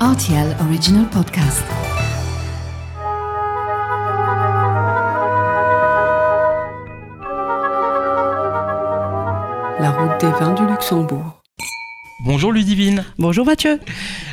RTL 0.00 0.54
Original 0.60 1.08
Podcast. 1.08 1.64
La 9.80 9.90
route 9.90 10.20
des 10.20 10.30
vins 10.38 10.52
du 10.52 10.66
Luxembourg. 10.66 11.40
Bonjour 12.26 12.52
Ludivine. 12.52 13.04
Bonjour 13.18 13.46
Mathieu. 13.46 13.80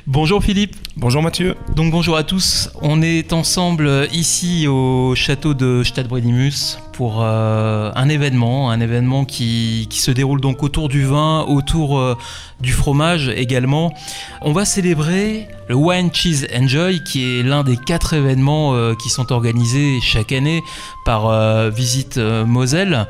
Bonjour 0.06 0.44
Philippe. 0.44 0.76
Bonjour 0.96 1.24
Mathieu. 1.24 1.56
Donc 1.76 1.92
bonjour 1.92 2.16
à 2.16 2.24
tous. 2.24 2.70
On 2.84 3.02
est 3.02 3.34
ensemble 3.34 4.08
ici 4.14 4.68
au 4.68 5.16
château 5.16 5.56
de 5.56 5.82
Stadbredimus 5.84 6.78
pour 6.92 7.24
euh, 7.24 7.92
un 7.96 8.10
événement, 8.10 8.70
un 8.70 8.80
événement 8.80 9.26
qui, 9.26 9.90
se 9.90 10.12
déroule 10.12 10.40
donc 10.40 10.62
autour 10.62 10.90
du 10.90 11.04
vin, 11.04 11.46
autour 11.48 11.98
euh, 11.98 12.16
du 12.62 12.74
fromage 12.74 13.30
également. 13.30 13.92
On 14.42 14.54
va 14.54 14.66
célébrer 14.66 15.48
le 15.70 15.76
Wine 15.76 16.10
Cheese 16.12 16.48
Enjoy 16.56 17.04
qui 17.04 17.40
est 17.40 17.44
l'un 17.44 17.64
des 17.64 17.78
quatre 17.78 18.14
événements 18.14 18.74
euh, 18.74 18.96
qui 18.96 19.10
sont 19.10 19.32
organisés 19.32 20.00
chaque 20.02 20.32
année 20.32 20.62
par 21.06 21.28
euh, 21.28 21.70
Visite 21.70 22.18
euh, 22.18 22.46
Moselle. 22.46 23.08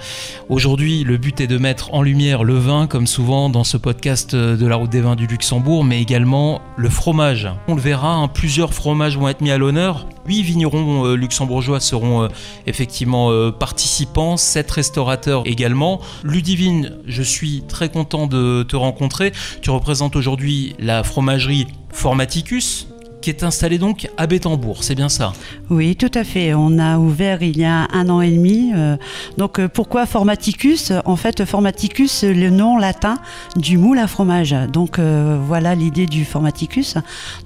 Aujourd'hui, 0.49 1.03
le 1.03 1.17
but 1.17 1.41
est 1.41 1.47
de 1.47 1.57
mettre 1.57 1.93
en 1.93 2.01
lumière 2.01 2.43
le 2.43 2.55
vin, 2.55 2.87
comme 2.87 3.07
souvent 3.07 3.49
dans 3.49 3.63
ce 3.63 3.77
podcast 3.77 4.35
de 4.35 4.67
la 4.67 4.75
route 4.75 4.89
des 4.89 5.01
vins 5.01 5.15
du 5.15 5.27
Luxembourg, 5.27 5.83
mais 5.83 6.01
également 6.01 6.61
le 6.75 6.89
fromage. 6.89 7.49
Le 7.73 7.81
verra, 7.81 8.13
hein, 8.13 8.27
plusieurs 8.27 8.73
fromages 8.73 9.17
vont 9.17 9.27
être 9.27 9.41
mis 9.41 9.51
à 9.51 9.57
l'honneur. 9.57 10.07
Huit 10.25 10.43
vignerons 10.43 11.05
euh, 11.05 11.15
luxembourgeois 11.15 11.79
seront 11.79 12.23
euh, 12.23 12.27
effectivement 12.65 13.31
euh, 13.31 13.51
participants, 13.51 14.37
sept 14.37 14.69
restaurateurs 14.71 15.43
également. 15.45 15.99
Ludivine, 16.23 16.97
je 17.05 17.23
suis 17.23 17.63
très 17.67 17.89
content 17.89 18.27
de 18.27 18.63
te 18.63 18.75
rencontrer. 18.75 19.33
Tu 19.61 19.69
représentes 19.69 20.15
aujourd'hui 20.15 20.75
la 20.79 21.03
fromagerie 21.03 21.67
Formaticus, 21.91 22.87
qui 23.23 23.29
est 23.29 23.43
installé 23.43 23.77
donc 23.77 24.09
à 24.17 24.27
Bétambourg, 24.27 24.83
c'est 24.83 24.95
bien 24.95 25.07
ça? 25.07 25.31
Oui, 25.69 25.95
tout 25.95 26.11
à 26.13 26.25
fait. 26.25 26.53
On 26.53 26.77
a 26.77 26.97
ouvert 26.97 27.41
il 27.41 27.57
y 27.57 27.63
a 27.63 27.87
un 27.93 28.09
an 28.09 28.19
et 28.19 28.29
demi. 28.29 28.73
Euh, 28.75 28.97
donc 29.37 29.59
euh, 29.59 29.69
pourquoi 29.69 30.05
Formaticus? 30.05 30.91
En 31.05 31.15
fait, 31.15 31.45
Formaticus, 31.45 32.23
le 32.23 32.49
nom 32.49 32.77
latin 32.77 33.15
du 33.55 33.77
moule 33.77 33.97
à 33.99 34.07
fromage. 34.07 34.53
Donc 34.73 34.99
euh, 34.99 35.39
voilà 35.41 35.73
l'idée 35.73 36.05
du 36.05 36.25
Formaticus. 36.25 36.95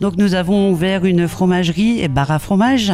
Donc 0.02 0.18
nous 0.18 0.34
avons 0.34 0.72
ouvert 0.72 1.06
une 1.06 1.28
fromagerie 1.28 2.02
et 2.02 2.08
bar 2.08 2.32
à 2.32 2.40
fromage. 2.40 2.92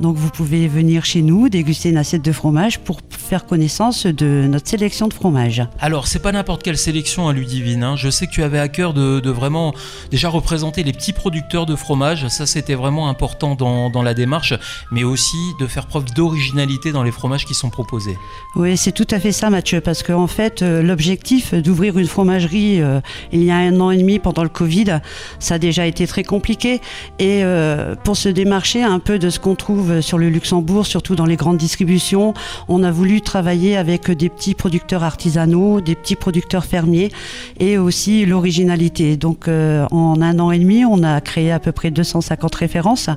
Donc 0.00 0.16
vous 0.16 0.30
pouvez 0.30 0.66
venir 0.66 1.04
chez 1.04 1.22
nous 1.22 1.48
déguster 1.48 1.90
une 1.90 1.96
assiette 1.96 2.24
de 2.24 2.32
fromage 2.32 2.80
pour 2.80 2.98
faire 3.08 3.46
connaissance 3.46 4.04
de 4.04 4.46
notre 4.48 4.68
sélection 4.68 5.06
de 5.06 5.14
fromage. 5.14 5.62
Alors 5.78 6.08
c'est 6.08 6.18
pas 6.18 6.32
n'importe 6.32 6.64
quelle 6.64 6.76
sélection 6.76 7.28
à 7.28 7.32
Ludivine. 7.32 7.84
Hein. 7.84 7.94
Je 7.96 8.10
sais 8.10 8.26
que 8.26 8.32
tu 8.32 8.42
avais 8.42 8.58
à 8.58 8.66
cœur 8.68 8.94
de, 8.94 9.20
de 9.20 9.30
vraiment 9.30 9.72
déjà 10.10 10.28
représenter 10.28 10.82
les 10.82 10.92
petits 10.92 11.12
producteurs 11.12 11.66
de 11.66 11.76
fromage 11.76 12.15
ça 12.28 12.46
c'était 12.46 12.74
vraiment 12.74 13.08
important 13.08 13.54
dans, 13.54 14.02
la 14.02 14.14
démarche, 14.14 14.54
mais 14.92 15.04
aussi 15.04 15.36
de 15.58 15.66
faire 15.66 15.86
preuve 15.86 16.04
d'originalité 16.14 16.92
dans 16.92 17.02
les 17.02 17.10
fromages 17.10 17.44
qui 17.44 17.54
sont 17.54 17.70
proposés. 17.70 18.16
Oui, 18.54 18.76
c'est 18.76 18.92
tout 18.92 19.06
à 19.10 19.18
fait 19.18 19.32
ça 19.32 19.50
Mathieu, 19.50 19.80
parce 19.80 20.02
qu'en 20.02 20.22
en 20.22 20.26
fait 20.26 20.62
euh, 20.62 20.82
l'objectif 20.82 21.54
d'ouvrir 21.54 21.98
une 21.98 22.06
fromagerie 22.06 22.80
euh, 22.80 23.00
il 23.32 23.42
y 23.42 23.50
a 23.50 23.56
un 23.56 23.80
an 23.80 23.90
et 23.90 23.96
demi 23.96 24.18
pendant 24.18 24.42
le 24.42 24.48
Covid, 24.48 25.00
ça 25.38 25.54
a 25.54 25.58
déjà 25.58 25.86
été 25.86 26.06
très 26.06 26.24
compliqué, 26.24 26.80
et 27.18 27.42
euh, 27.42 27.94
pour 28.04 28.16
se 28.16 28.28
démarcher 28.28 28.82
un 28.82 28.98
peu 28.98 29.18
de 29.18 29.30
ce 29.30 29.40
qu'on 29.40 29.54
trouve 29.54 30.00
sur 30.00 30.18
le 30.18 30.28
Luxembourg, 30.28 30.86
surtout 30.86 31.16
dans 31.16 31.26
les 31.26 31.36
grandes 31.36 31.58
distributions, 31.58 32.34
on 32.68 32.82
a 32.82 32.90
voulu 32.90 33.20
travailler 33.20 33.76
avec 33.76 34.10
des 34.10 34.28
petits 34.28 34.54
producteurs 34.54 35.04
artisanaux, 35.04 35.80
des 35.80 35.94
petits 35.94 36.16
producteurs 36.16 36.64
fermiers, 36.64 37.10
et 37.58 37.78
aussi 37.78 38.24
l'originalité. 38.26 39.16
Donc 39.16 39.48
en 39.48 40.20
un 40.20 40.38
an 40.38 40.50
et 40.50 40.58
demi, 40.58 40.84
on 40.84 41.02
a 41.02 41.20
créé 41.20 41.50
à 41.50 41.58
peu 41.58 41.72
près 41.72 41.90
200 41.90 42.05
250 42.06 42.54
références. 42.54 43.10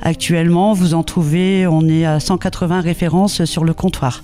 Actuellement, 0.00 0.72
vous 0.72 0.94
en 0.94 1.02
trouvez, 1.02 1.66
on 1.66 1.88
est 1.88 2.04
à 2.04 2.20
180 2.20 2.80
références 2.80 3.44
sur 3.44 3.64
le 3.64 3.74
comptoir. 3.74 4.22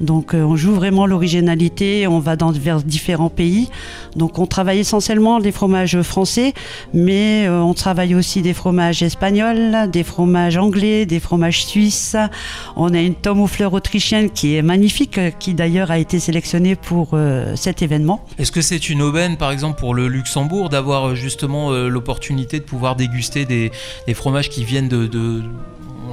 Donc 0.00 0.34
euh, 0.34 0.42
on 0.42 0.56
joue 0.56 0.72
vraiment 0.72 1.06
l'originalité, 1.06 2.06
on 2.06 2.18
va 2.18 2.36
dans, 2.36 2.50
vers 2.52 2.82
différents 2.82 3.28
pays. 3.28 3.68
Donc 4.16 4.38
on 4.38 4.46
travaille 4.46 4.78
essentiellement 4.78 5.40
des 5.40 5.52
fromages 5.52 6.00
français, 6.02 6.54
mais 6.94 7.46
euh, 7.46 7.60
on 7.60 7.74
travaille 7.74 8.14
aussi 8.14 8.42
des 8.42 8.54
fromages 8.54 9.02
espagnols, 9.02 9.90
des 9.90 10.02
fromages 10.02 10.56
anglais, 10.56 11.04
des 11.06 11.20
fromages 11.20 11.66
suisses. 11.66 12.16
On 12.76 12.94
a 12.94 13.00
une 13.00 13.14
tome 13.14 13.40
aux 13.40 13.46
fleurs 13.46 13.74
autrichienne 13.74 14.30
qui 14.30 14.56
est 14.56 14.62
magnifique, 14.62 15.20
qui 15.38 15.54
d'ailleurs 15.54 15.90
a 15.90 15.98
été 15.98 16.18
sélectionnée 16.18 16.76
pour 16.76 17.10
euh, 17.12 17.54
cet 17.56 17.82
événement. 17.82 18.24
Est-ce 18.38 18.52
que 18.52 18.62
c'est 18.62 18.88
une 18.88 19.02
aubaine 19.02 19.36
par 19.36 19.52
exemple 19.52 19.78
pour 19.78 19.94
le 19.94 20.08
Luxembourg 20.08 20.70
d'avoir 20.70 21.14
justement 21.14 21.70
l'opportunité 21.70 22.58
de 22.58 22.64
pouvoir 22.64 22.96
déguster 22.96 23.44
des, 23.44 23.70
fromages 24.14 24.48
qui 24.48 24.64
viennent 24.64 24.88
de, 24.88 25.42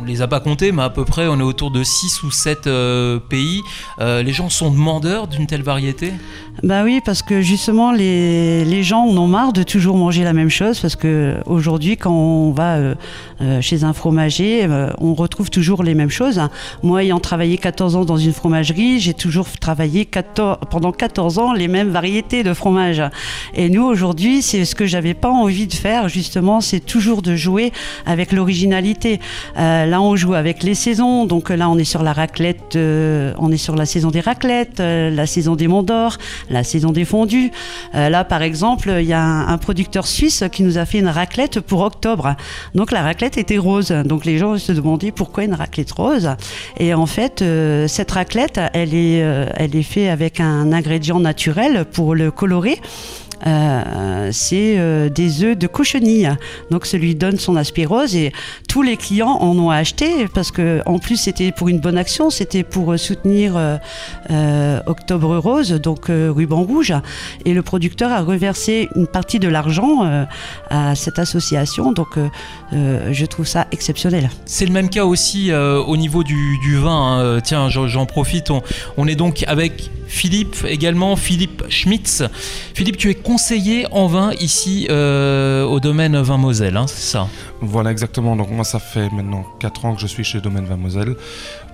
les 0.08 0.22
a 0.22 0.28
pas 0.28 0.40
comptés, 0.40 0.72
mais 0.72 0.82
à 0.84 0.90
peu 0.90 1.06
près 1.06 1.28
on 1.28 1.40
est 1.40 1.44
autour 1.44 1.70
de 1.70 1.84
6 1.84 2.24
ou 2.24 2.32
7 2.32 2.68
euh, 2.68 3.20
pays. 3.20 3.62
Euh, 4.00 4.24
les 4.24 4.34
gens 4.34 4.50
sont 4.50 4.72
demandeurs 4.72 5.28
d'une 5.28 5.46
telle 5.46 5.64
variété? 5.64 6.14
Bah 6.64 6.84
oui, 6.84 7.02
parce 7.06 7.22
que 7.22 7.42
justement 7.42 7.92
les, 7.92 8.66
les, 8.66 8.84
gens 8.84 9.06
en 9.06 9.16
ont 9.18 9.28
marre 9.28 9.54
de 9.54 9.62
toujours 9.64 9.98
manger 9.98 10.24
la 10.24 10.34
même 10.34 10.50
chose, 10.50 10.80
parce 10.80 10.96
que 10.96 11.36
aujourd'hui 11.46 11.98
quand 11.98 12.12
on 12.12 12.52
va 12.52 12.78
euh, 12.78 12.96
chez 13.62 13.84
un 13.84 13.94
fromager, 13.94 14.68
on 15.00 15.14
retrouve 15.14 15.50
toujours 15.50 15.84
les 15.84 15.94
mêmes 15.94 16.10
choses. 16.10 16.42
Moi 16.82 17.04
ayant 17.04 17.20
travaillé 17.20 17.58
14 17.58 17.96
ans 17.96 18.06
dans 18.06 18.18
une 18.18 18.34
fromagerie, 18.34 19.00
j'ai 19.00 19.14
toujours 19.14 19.48
travaillé 19.60 20.06
14, 20.06 20.60
pendant 20.72 20.92
14 20.92 21.38
ans 21.38 21.54
les 21.54 21.68
mêmes 21.68 21.90
variétés 21.90 22.44
de 22.44 22.54
fromage. 22.54 23.04
Et 23.54 23.70
nous 23.70 23.84
aujourd'hui, 23.84 24.42
c'est 24.42 24.66
ce 24.66 24.74
que 24.74 24.86
j'avais 24.86 25.14
pas 25.14 25.30
envie 25.30 25.68
de 25.68 25.74
faire 25.74 26.08
justement, 26.10 26.62
c'est 26.62 26.80
toujours 26.80 27.22
de 27.22 27.36
jouer 27.36 27.72
avec 28.06 28.32
l'originalité. 28.32 29.20
On 30.02 30.16
joue 30.16 30.34
avec 30.34 30.64
les 30.64 30.76
saisons. 30.76 31.26
Donc 31.26 31.50
là, 31.50 31.70
on 31.70 31.78
est 31.78 31.84
sur 31.84 32.04
la 32.04 32.14
raclette, 32.14 32.76
euh, 32.76 33.34
on 33.38 33.52
est 33.52 33.58
sur 33.58 33.76
la 33.76 33.86
saison 33.86 34.12
des 34.12 34.20
raclettes, 34.20 34.80
euh, 34.80 35.10
la 35.10 35.26
saison 35.26 35.56
des 35.56 35.68
monts 35.68 35.84
d'or, 35.84 36.18
la 36.50 36.64
saison 36.64 36.92
des 36.92 37.06
fondus. 37.06 37.52
Euh, 37.96 38.10
là, 38.10 38.24
par 38.24 38.42
exemple, 38.42 38.92
il 39.00 39.06
y 39.06 39.14
a 39.14 39.22
un, 39.22 39.48
un, 39.48 39.58
producteur 39.58 40.08
suisse 40.08 40.44
qui 40.52 40.64
nous 40.64 40.78
a 40.78 40.86
fait 40.86 41.00
une 41.00 41.08
raclette 41.08 41.60
pour 41.60 41.82
octobre. 41.82 42.36
Donc 42.76 42.92
la 42.92 43.02
raclette 43.02 43.38
était 43.38 43.58
rose. 43.58 43.90
Donc 43.90 44.26
les 44.26 44.38
gens 44.38 44.58
se 44.58 44.72
demandaient 44.72 45.12
pourquoi 45.12 45.44
une 45.44 45.54
raclette 45.54 45.92
rose. 45.92 46.30
Et 46.78 46.94
en 46.94 47.06
fait, 47.06 47.44
cette 47.88 48.12
raclette, 48.12 48.60
elle 48.74 48.94
est, 48.94 49.18
elle 49.56 49.76
est 49.76 49.84
faite 49.84 50.10
avec 50.10 50.40
un 50.40 50.72
ingrédient 50.72 51.20
naturel 51.20 51.86
pour 51.86 52.16
le 52.16 52.32
colorer. 52.32 52.80
Euh, 53.46 54.30
c'est 54.32 54.76
euh, 54.78 55.10
des 55.10 55.44
œufs 55.44 55.58
de 55.58 55.68
cochenille. 55.68 56.30
Donc, 56.72 56.86
ça 56.86 56.98
lui 56.98 57.16
donne 57.16 57.38
son 57.38 57.56
aspect 57.56 57.86
rose 57.86 58.16
et 58.16 58.32
tous 58.68 58.82
les 58.82 58.98
clients 58.98 59.38
en 59.40 59.58
ont 59.58 59.70
acheté 59.70 60.28
parce 60.34 60.52
que, 60.52 60.82
en 60.86 61.00
plus, 61.00 61.18
c'était 61.18 61.52
pour 61.52 61.70
une 61.70 61.80
bonne 61.80 61.98
action, 61.98 62.30
c'était 62.30 62.64
pour 62.64 62.98
soutenir 62.98 63.54
euh, 64.30 64.80
Octobre 64.88 65.38
Rose, 65.38 65.72
donc 65.72 66.06
Ruban 66.08 66.64
Rouge. 66.64 66.94
Et 67.46 67.54
le 67.54 67.62
producteur 67.62 68.12
a 68.12 68.22
reversé 68.22 68.90
une 68.96 69.08
partie 69.08 69.40
de 69.40 69.48
l'argent 69.48 70.28
à 70.70 70.96
cette 70.96 71.20
association. 71.20 71.92
Donc, 71.92 72.18
je 72.72 73.26
trouve 73.26 73.48
ça 73.48 73.68
exceptionnel. 73.72 74.30
C'est 74.46 74.66
le 74.66 74.72
même 74.72 74.90
cas 74.90 75.06
aussi 75.06 75.52
au 75.54 75.98
niveau 75.98 76.24
du, 76.24 76.58
du 76.64 76.78
vin. 76.78 77.20
Hein. 77.20 77.42
Tiens, 77.44 77.70
j'en 77.70 78.06
profite. 78.06 78.50
On, 78.50 78.62
on 78.98 79.08
est 79.08 79.16
donc 79.16 79.44
avec 79.48 79.90
Philippe 80.08 80.56
également, 80.68 81.16
Philippe 81.16 81.64
Schmitz. 81.70 82.24
Philippe, 82.74 82.98
tu 82.98 83.10
es 83.10 83.16
conseiller 83.28 83.86
en 83.92 84.08
vin 84.08 84.32
ici 84.40 84.88
euh, 84.90 85.66
au 85.66 85.82
domaine 85.82 86.16
Vin 86.16 86.38
Moselle, 86.38 86.78
hein, 86.78 86.88
c'est 86.88 87.12
ça 87.12 87.28
Voilà, 87.60 87.92
exactement. 87.92 88.38
Donc 88.38 88.50
moi, 88.52 88.64
ça 88.64 88.80
fait 88.80 89.10
maintenant 89.12 89.44
4 89.60 89.84
ans 89.84 89.96
que 89.96 90.00
je 90.00 90.08
suis 90.08 90.24
chez 90.24 90.40
Domaine 90.40 90.64
Vin 90.64 90.78
Moselle. 90.78 91.14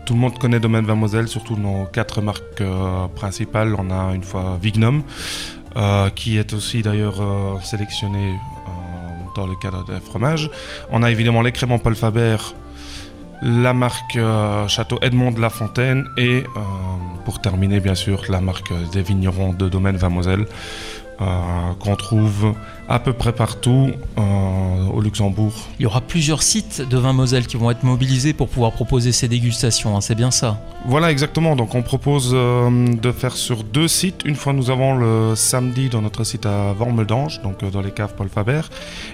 Tout 0.07 0.15
le 0.15 0.19
monde 0.19 0.39
connaît 0.39 0.59
Domaine 0.59 0.83
Vin 0.83 0.95
Moselle, 0.95 1.27
surtout 1.27 1.55
nos 1.55 1.85
quatre 1.85 2.23
marques 2.23 2.61
euh, 2.61 3.07
principales. 3.13 3.75
On 3.77 3.91
a 3.91 4.15
une 4.15 4.23
fois 4.23 4.57
Vignum, 4.59 5.03
euh, 5.75 6.09
qui 6.09 6.39
est 6.39 6.53
aussi 6.53 6.81
d'ailleurs 6.81 7.21
sélectionné 7.63 8.33
dans 9.35 9.45
le 9.45 9.53
cadre 9.61 9.85
des 9.85 9.99
fromages. 9.99 10.49
On 10.91 11.03
a 11.03 11.11
évidemment 11.11 11.43
les 11.43 11.51
Paul 11.51 11.95
Faber, 11.95 12.37
la 13.43 13.73
marque 13.73 14.17
Château 14.67 14.97
Edmond 15.03 15.31
de 15.31 15.39
la 15.39 15.51
Fontaine 15.51 16.05
et 16.17 16.43
pour 17.25 17.41
terminer 17.41 17.79
bien 17.79 17.95
sûr 17.95 18.23
la 18.29 18.41
marque 18.41 18.73
des 18.91 19.01
vignerons 19.01 19.53
de 19.53 19.69
domaine 19.69 19.97
Vin 19.97 20.09
Moselle 20.09 20.45
euh, 21.21 21.25
qu'on 21.79 21.95
trouve 21.95 22.53
à 22.89 22.99
peu 22.99 23.13
près 23.13 23.31
partout 23.31 23.91
euh, 24.17 24.87
au 24.93 24.99
Luxembourg. 25.01 25.53
Il 25.79 25.83
y 25.83 25.85
aura 25.85 26.01
plusieurs 26.01 26.43
sites 26.43 26.81
de 26.87 26.97
vin 26.97 27.13
Moselle 27.13 27.47
qui 27.47 27.55
vont 27.55 27.69
être 27.71 27.83
mobilisés 27.83 28.33
pour 28.33 28.49
pouvoir 28.49 28.71
proposer 28.71 29.11
ces 29.11 29.27
dégustations, 29.27 29.95
hein, 29.95 30.01
c'est 30.01 30.15
bien 30.15 30.31
ça 30.31 30.59
Voilà 30.85 31.11
exactement, 31.11 31.55
donc 31.55 31.75
on 31.75 31.81
propose 31.81 32.31
euh, 32.33 32.87
de 32.87 33.11
faire 33.11 33.35
sur 33.35 33.63
deux 33.63 33.87
sites. 33.87 34.21
Une 34.25 34.35
fois 34.35 34.53
nous 34.53 34.69
avons 34.69 34.95
le 34.95 35.35
samedi 35.35 35.89
dans 35.89 36.01
notre 36.01 36.23
site 36.23 36.45
à 36.45 36.73
Vormeldange, 36.73 37.41
donc 37.41 37.63
dans 37.63 37.81
les 37.81 37.91
caves 37.91 38.15
Paul 38.15 38.29
Faber, 38.29 38.61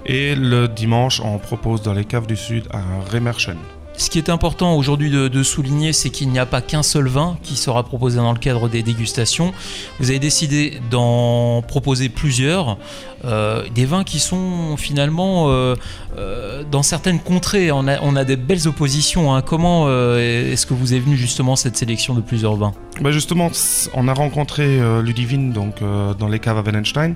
et 0.05 0.35
le 0.35 0.67
dimanche 0.67 1.21
on 1.23 1.37
propose 1.37 1.81
dans 1.81 1.93
les 1.93 2.05
caves 2.05 2.27
du 2.27 2.37
sud 2.37 2.63
à 2.71 2.81
Remerchen. 3.11 3.57
Ce 3.99 4.09
qui 4.09 4.17
est 4.17 4.29
important 4.29 4.77
aujourd'hui 4.77 5.11
de, 5.11 5.43
souligner, 5.43 5.91
c'est 5.91 6.09
qu'il 6.09 6.29
n'y 6.29 6.39
a 6.39 6.45
pas 6.45 6.61
qu'un 6.61 6.83
seul 6.83 7.09
vin 7.09 7.37
qui 7.43 7.57
sera 7.57 7.83
proposé 7.83 8.15
dans 8.15 8.31
le 8.31 8.39
cadre 8.39 8.69
des 8.69 8.81
dégustations. 8.81 9.53
Vous 9.99 10.09
avez 10.09 10.19
décidé 10.19 10.79
d'en 10.89 11.61
proposer 11.61 12.07
plusieurs, 12.07 12.77
euh, 13.25 13.65
des 13.75 13.83
vins 13.83 14.05
qui 14.05 14.19
sont 14.19 14.77
finalement 14.77 15.49
euh, 15.49 15.75
euh, 16.17 16.63
dans 16.63 16.81
certaines 16.81 17.19
contrées. 17.19 17.73
On 17.73 17.87
a, 17.87 18.23
des 18.23 18.37
belles 18.37 18.69
oppositions. 18.69 19.35
Hein. 19.35 19.41
Comment 19.41 19.89
est-ce 19.89 20.65
que 20.65 20.73
vous 20.73 20.93
est 20.93 20.99
venu 20.99 21.17
justement 21.17 21.57
cette 21.57 21.75
sélection 21.75 22.13
de 22.13 22.21
plusieurs 22.21 22.55
vins? 22.55 22.73
Bah 23.01 23.11
Justement, 23.11 23.49
on 23.93 24.07
a 24.07 24.13
rencontré 24.13 24.79
Ludivine 25.01 25.51
donc, 25.51 25.75
dans 25.81 26.27
les 26.27 26.39
caves 26.39 26.57
à 26.57 26.61
Wellenstein 26.61 27.15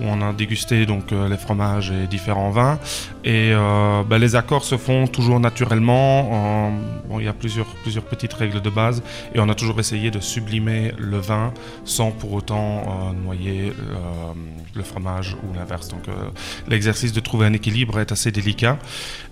où 0.00 0.04
on 0.04 0.22
a 0.22 0.32
dégusté 0.32 0.86
donc 0.86 1.10
les 1.10 1.36
fromages 1.36 1.90
et 1.90 2.06
différents 2.06 2.50
vins. 2.50 2.78
Et 3.24 3.52
bah, 4.08 4.18
les 4.18 4.36
accords 4.36 4.64
se 4.64 4.76
font 4.76 5.06
toujours 5.06 5.40
naturellement. 5.40 6.72
il 7.18 7.24
y 7.24 7.28
a 7.28 7.32
plusieurs, 7.32 7.66
plusieurs 7.82 8.04
petites 8.04 8.32
règles 8.32 8.60
de 8.60 8.70
base 8.70 9.02
et 9.34 9.40
on 9.40 9.48
a 9.48 9.54
toujours 9.54 9.80
essayé 9.80 10.10
de 10.10 10.20
sublimer 10.20 10.92
le 10.98 11.18
vin 11.18 11.52
sans 11.84 12.10
pour 12.12 12.32
autant 12.32 13.12
noyer 13.24 13.72
le 14.78 14.82
fromage 14.82 15.36
ou 15.42 15.54
l'inverse. 15.54 15.88
Donc 15.88 16.08
euh, 16.08 16.12
l'exercice 16.68 17.12
de 17.12 17.20
trouver 17.20 17.46
un 17.46 17.52
équilibre 17.52 18.00
est 18.00 18.12
assez 18.12 18.30
délicat. 18.30 18.78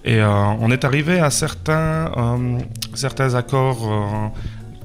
Et 0.05 0.21
euh, 0.21 0.29
on 0.61 0.71
est 0.71 0.85
arrivé 0.85 1.19
à 1.21 1.31
certains, 1.31 2.13
euh, 2.17 2.59
certains 2.95 3.35
accords 3.35 4.33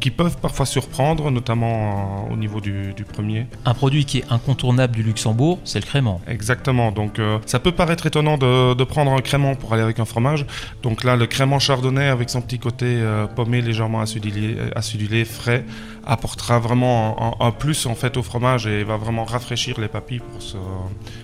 qui 0.01 0.11
peuvent 0.11 0.37
parfois 0.37 0.65
surprendre, 0.65 1.31
notamment 1.31 2.27
au 2.29 2.35
niveau 2.35 2.59
du, 2.59 2.93
premier. 3.13 3.47
Un 3.65 3.73
produit 3.73 4.03
qui 4.05 4.19
est 4.19 4.25
incontournable 4.29 4.95
du 4.95 5.03
Luxembourg, 5.03 5.59
c'est 5.63 5.79
le 5.79 5.85
crément. 5.85 6.19
Exactement, 6.27 6.91
donc 6.91 7.21
ça 7.45 7.59
peut 7.59 7.71
paraître 7.71 8.05
étonnant 8.05 8.37
de, 8.37 8.83
prendre 8.83 9.13
un 9.13 9.21
crément 9.21 9.55
pour 9.55 9.73
aller 9.73 9.83
avec 9.83 9.99
un 9.99 10.05
fromage. 10.05 10.45
Donc 10.83 11.03
là, 11.03 11.15
le 11.15 11.27
crément 11.27 11.59
chardonnay 11.59 12.07
avec 12.07 12.29
son 12.29 12.41
petit 12.41 12.59
côté 12.59 13.01
paumé, 13.35 13.61
légèrement 13.61 14.01
acidulé, 14.01 14.57
acidulé, 14.75 15.23
frais, 15.23 15.63
apportera 16.05 16.59
vraiment 16.59 17.37
un, 17.39 17.51
plus 17.51 17.85
en 17.85 17.95
fait 17.95 18.17
au 18.17 18.23
fromage 18.23 18.67
et 18.67 18.83
va 18.83 18.97
vraiment 18.97 19.23
rafraîchir 19.23 19.79
les 19.79 19.87
papilles 19.87 20.19
pour, 20.19 20.39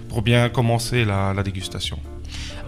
pour 0.07 0.21
bien 0.21 0.49
commencer 0.49 1.05
la, 1.05 1.33
dégustation. 1.43 1.97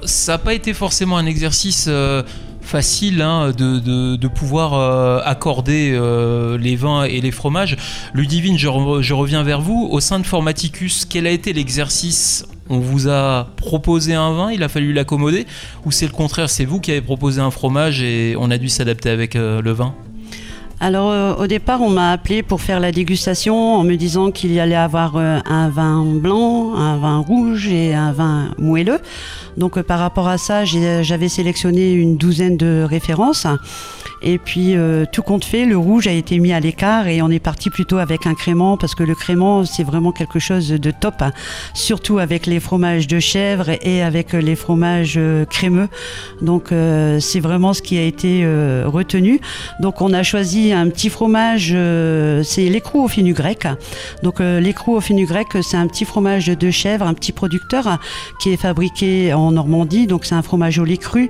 Ça 0.06 0.34
n'a 0.34 0.38
pas 0.38 0.54
été 0.54 0.74
forcément 0.74 1.18
un 1.18 1.26
exercice 1.26 1.86
euh, 1.90 2.24
facile 2.70 3.24
hein, 3.24 3.52
de, 3.52 4.28
pouvoir 4.28 4.76
euh, 4.76 5.20
accorder 5.26 5.92
euh, 5.94 6.58
les 6.58 6.76
vins 6.76 7.04
et 7.04 7.20
les 7.20 7.32
fromages. 7.32 7.76
Ludivine, 8.14 8.58
je, 8.58 8.68
je 9.02 9.14
reviens 9.14 9.44
vers 9.44 9.60
vous. 9.60 9.88
Au 9.92 10.00
sein 10.00 10.20
de 10.20 10.26
Formaticus, 10.26 11.06
quel 11.06 11.26
a 11.26 11.32
été 11.32 11.52
l'exercice? 11.52 12.46
On 12.70 12.78
vous 12.78 13.10
a 13.10 13.48
proposé 13.56 14.14
un 14.14 14.32
vin, 14.34 14.52
il 14.52 14.62
a 14.62 14.70
fallu 14.70 14.94
l'accommoder, 14.94 15.48
ou 15.86 15.92
c'est 15.92 16.06
le 16.06 16.12
contraire, 16.12 16.52
c'est 16.52 16.66
vous 16.66 16.80
qui 16.80 16.92
avez 16.92 17.02
proposé 17.02 17.42
un 17.42 17.50
fromage 17.50 18.04
et 18.04 18.36
on 18.38 18.52
a 18.52 18.60
dû 18.60 18.70
s'adapter 18.70 19.10
avec 19.10 19.34
le 19.34 19.72
vin? 19.72 19.96
Alors 20.82 21.12
euh, 21.12 21.36
au 21.36 21.48
départ, 21.48 21.82
on 21.82 21.90
m'a 21.90 22.12
appelé 22.12 22.42
pour 22.42 22.62
faire 22.62 22.80
la 22.80 22.94
dégustation 22.94 23.76
en 23.76 23.84
me 23.84 23.96
disant 23.96 24.32
qu'il 24.32 24.54
y 24.54 24.62
allait 24.62 24.76
avoir 24.76 25.18
euh, 25.18 25.40
un 25.46 25.68
vin 25.68 26.06
blanc, 26.06 26.74
un 26.76 26.96
vin 26.98 27.18
rouge 27.18 27.68
et 27.68 27.94
un 27.94 28.14
vin 28.14 28.52
moelleux. 28.58 29.00
Donc 29.58 29.78
euh, 29.78 29.84
par 29.84 30.00
rapport 30.00 30.30
à 30.30 30.38
ça, 30.38 30.64
j'avais 30.64 31.28
sélectionné 31.28 31.92
une 31.92 32.16
douzaine 32.16 32.56
de 32.56 32.86
références. 32.88 33.46
Et 34.22 34.38
puis 34.38 34.76
tout 35.14 35.22
compte 35.22 35.46
fait, 35.46 35.64
le 35.64 35.78
rouge 35.78 36.06
a 36.06 36.12
été 36.12 36.40
mis 36.40 36.52
à 36.52 36.60
l'écart 36.60 37.08
et 37.08 37.22
on 37.22 37.30
est 37.30 37.40
parti 37.40 37.70
plutôt 37.70 38.00
avec 38.00 38.28
un 38.28 38.34
crément 38.34 38.76
parce 38.76 38.94
que 38.94 39.04
le 39.04 39.16
crément 39.16 39.64
c'est 39.64 39.86
vraiment 39.86 40.12
quelque 40.12 40.40
chose 40.40 40.68
de 40.68 40.92
top, 40.92 41.22
hein. 41.22 41.32
surtout 41.74 42.18
avec 42.18 42.46
les 42.46 42.60
fromages 42.60 43.08
de 43.08 43.22
chèvre 43.22 43.70
et 43.82 44.02
avec 44.02 44.34
les 44.34 44.58
fromages 44.58 45.18
crémeux. 45.50 45.88
Donc 46.42 46.74
c'est 47.20 47.40
vraiment 47.40 47.72
ce 47.72 47.82
qui 47.82 47.98
a 47.98 48.04
été 48.04 48.46
retenu. 48.86 49.40
Donc 49.80 50.02
on 50.02 50.12
a 50.12 50.22
choisi 50.22 50.69
un 50.74 50.90
petit 50.90 51.10
fromage, 51.10 51.76
c'est 52.44 52.70
l'écrou 52.70 53.04
au 53.04 53.08
fenugrec. 53.08 53.68
Donc 54.24 54.40
l'écrou 54.40 54.96
au 54.96 55.02
fenugrec 55.02 55.48
c'est 55.62 55.78
un 55.78 55.88
petit 55.88 56.06
fromage 56.06 56.48
de 56.48 56.72
chèvre, 56.72 57.06
un 57.06 57.14
petit 57.14 57.32
producteur 57.32 58.00
qui 58.42 58.52
est 58.52 58.58
fabriqué 58.58 59.34
en 59.34 59.52
Normandie. 59.52 60.08
Donc 60.08 60.26
c'est 60.26 60.36
un 60.36 60.42
fromage 60.42 60.80
au 60.80 60.86
lait 60.86 60.98
cru. 60.98 61.30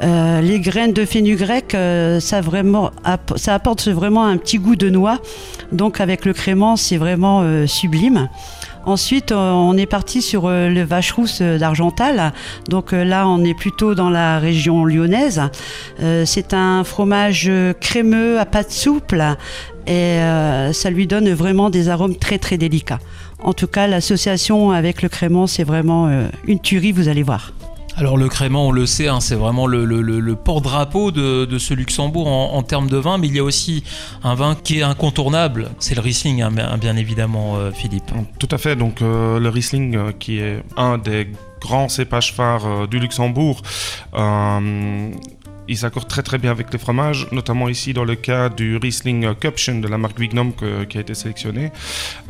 les 0.00 0.60
graines 0.60 0.92
de 0.92 1.04
fenugrec 1.04 1.76
ça, 2.20 2.40
vraiment, 2.40 2.90
ça 3.36 3.54
apporte 3.54 3.88
vraiment 3.88 4.24
un 4.24 4.36
petit 4.36 4.58
goût 4.58 4.76
de 4.76 4.90
noix. 4.90 5.18
Donc 5.72 6.00
avec 6.00 6.24
le 6.24 6.32
crément, 6.32 6.76
c'est 6.76 6.96
vraiment 6.96 7.40
euh, 7.42 7.66
sublime. 7.66 8.28
Ensuite, 8.86 9.32
euh, 9.32 9.50
on 9.50 9.76
est 9.76 9.86
parti 9.86 10.22
sur 10.22 10.46
euh, 10.46 10.68
le 10.68 10.82
vache 10.82 11.12
rousse 11.12 11.42
d'Argental. 11.42 12.32
Donc 12.68 12.92
là, 12.92 13.28
on 13.28 13.44
est 13.44 13.54
plutôt 13.54 13.94
dans 13.94 14.10
la 14.10 14.38
région 14.38 14.84
lyonnaise. 14.84 15.42
c'est 16.24 16.54
un 16.54 16.84
fromage 16.84 17.50
crémeux 17.80 18.38
à 18.38 18.46
pâte 18.46 18.70
souple 18.70 19.22
et 19.86 20.18
ça 20.72 20.90
lui 20.90 21.06
donne 21.06 21.30
vraiment 21.30 21.70
des 21.70 21.88
arômes 21.88 22.16
très 22.16 22.38
très 22.38 22.58
délicats. 22.58 23.00
En 23.42 23.52
tout 23.52 23.66
cas, 23.66 23.86
l'association 23.86 24.70
avec 24.70 25.02
le 25.02 25.08
crément, 25.08 25.46
c'est 25.46 25.64
vraiment 25.64 26.10
une 26.46 26.60
tuerie, 26.60 26.92
vous 26.92 27.08
allez 27.08 27.22
voir. 27.22 27.52
Alors 28.00 28.16
le 28.16 28.30
crément, 28.30 28.68
on 28.68 28.72
le 28.72 28.86
sait, 28.86 29.08
hein, 29.08 29.20
c'est 29.20 29.34
vraiment 29.34 29.66
le, 29.66 30.34
porte-drapeau 30.34 31.10
de, 31.10 31.58
ce 31.58 31.74
Luxembourg 31.74 32.28
en, 32.28 32.62
termes 32.62 32.88
de 32.88 32.96
vin, 32.96 33.18
mais 33.18 33.26
il 33.26 33.36
y 33.36 33.38
a 33.38 33.44
aussi 33.44 33.84
un 34.24 34.34
vin 34.34 34.54
qui 34.54 34.78
est 34.78 34.82
incontournable, 34.82 35.68
c'est 35.80 35.94
le 35.94 36.00
Riesling, 36.00 36.40
hein, 36.40 36.78
bien 36.78 36.96
évidemment, 36.96 37.56
euh, 37.56 37.70
Philippe. 37.72 38.10
Tout 38.38 38.48
à 38.52 38.56
fait, 38.56 38.74
donc 38.74 39.02
euh, 39.02 39.38
le 39.38 39.50
Riesling 39.50 39.96
euh, 39.96 40.12
qui 40.18 40.38
est 40.38 40.62
un 40.78 40.96
des 40.96 41.28
grands 41.60 41.90
cépages 41.90 42.32
phares 42.32 42.88
du 42.88 42.98
Luxembourg 42.98 43.60
il 45.70 45.78
s'accorde 45.78 46.08
très 46.08 46.24
très 46.24 46.36
bien 46.36 46.50
avec 46.50 46.72
les 46.72 46.80
fromages, 46.80 47.28
notamment 47.30 47.68
ici 47.68 47.92
dans 47.92 48.04
le 48.04 48.16
cas 48.16 48.48
du 48.48 48.76
Riesling 48.76 49.34
Cupchen 49.36 49.80
de 49.80 49.86
la 49.86 49.98
marque 49.98 50.18
Vignum 50.18 50.52
qui 50.88 50.98
a 50.98 51.00
été 51.00 51.14
sélectionné, 51.14 51.70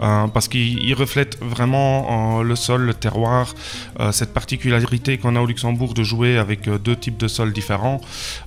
euh, 0.03 0.27
parce 0.27 0.47
qu'il 0.47 0.95
reflète 0.95 1.39
vraiment 1.41 2.41
euh, 2.41 2.43
le 2.43 2.55
sol, 2.55 2.83
le 2.83 2.93
terroir, 2.93 3.55
euh, 3.99 4.13
cette 4.13 4.35
particularité 4.35 5.17
qu'on 5.17 5.37
a 5.37 5.41
au 5.41 5.47
Luxembourg 5.47 5.95
de 5.95 6.03
jouer 6.03 6.37
avec 6.37 6.69
deux 6.69 6.97
types 6.97 7.17
de 7.17 7.29
sols 7.29 7.55
différents, 7.55 8.03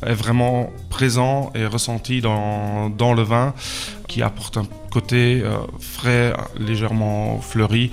est 0.05 0.13
vraiment 0.13 0.71
présent 0.91 1.51
et 1.55 1.65
ressenti 1.65 2.21
dans, 2.21 2.91
dans 2.91 3.15
le 3.15 3.23
vin, 3.23 3.55
qui 4.07 4.21
apporte 4.21 4.57
un 4.57 4.67
côté 4.91 5.43
frais, 5.79 6.33
légèrement 6.59 7.39
fleuri, 7.41 7.89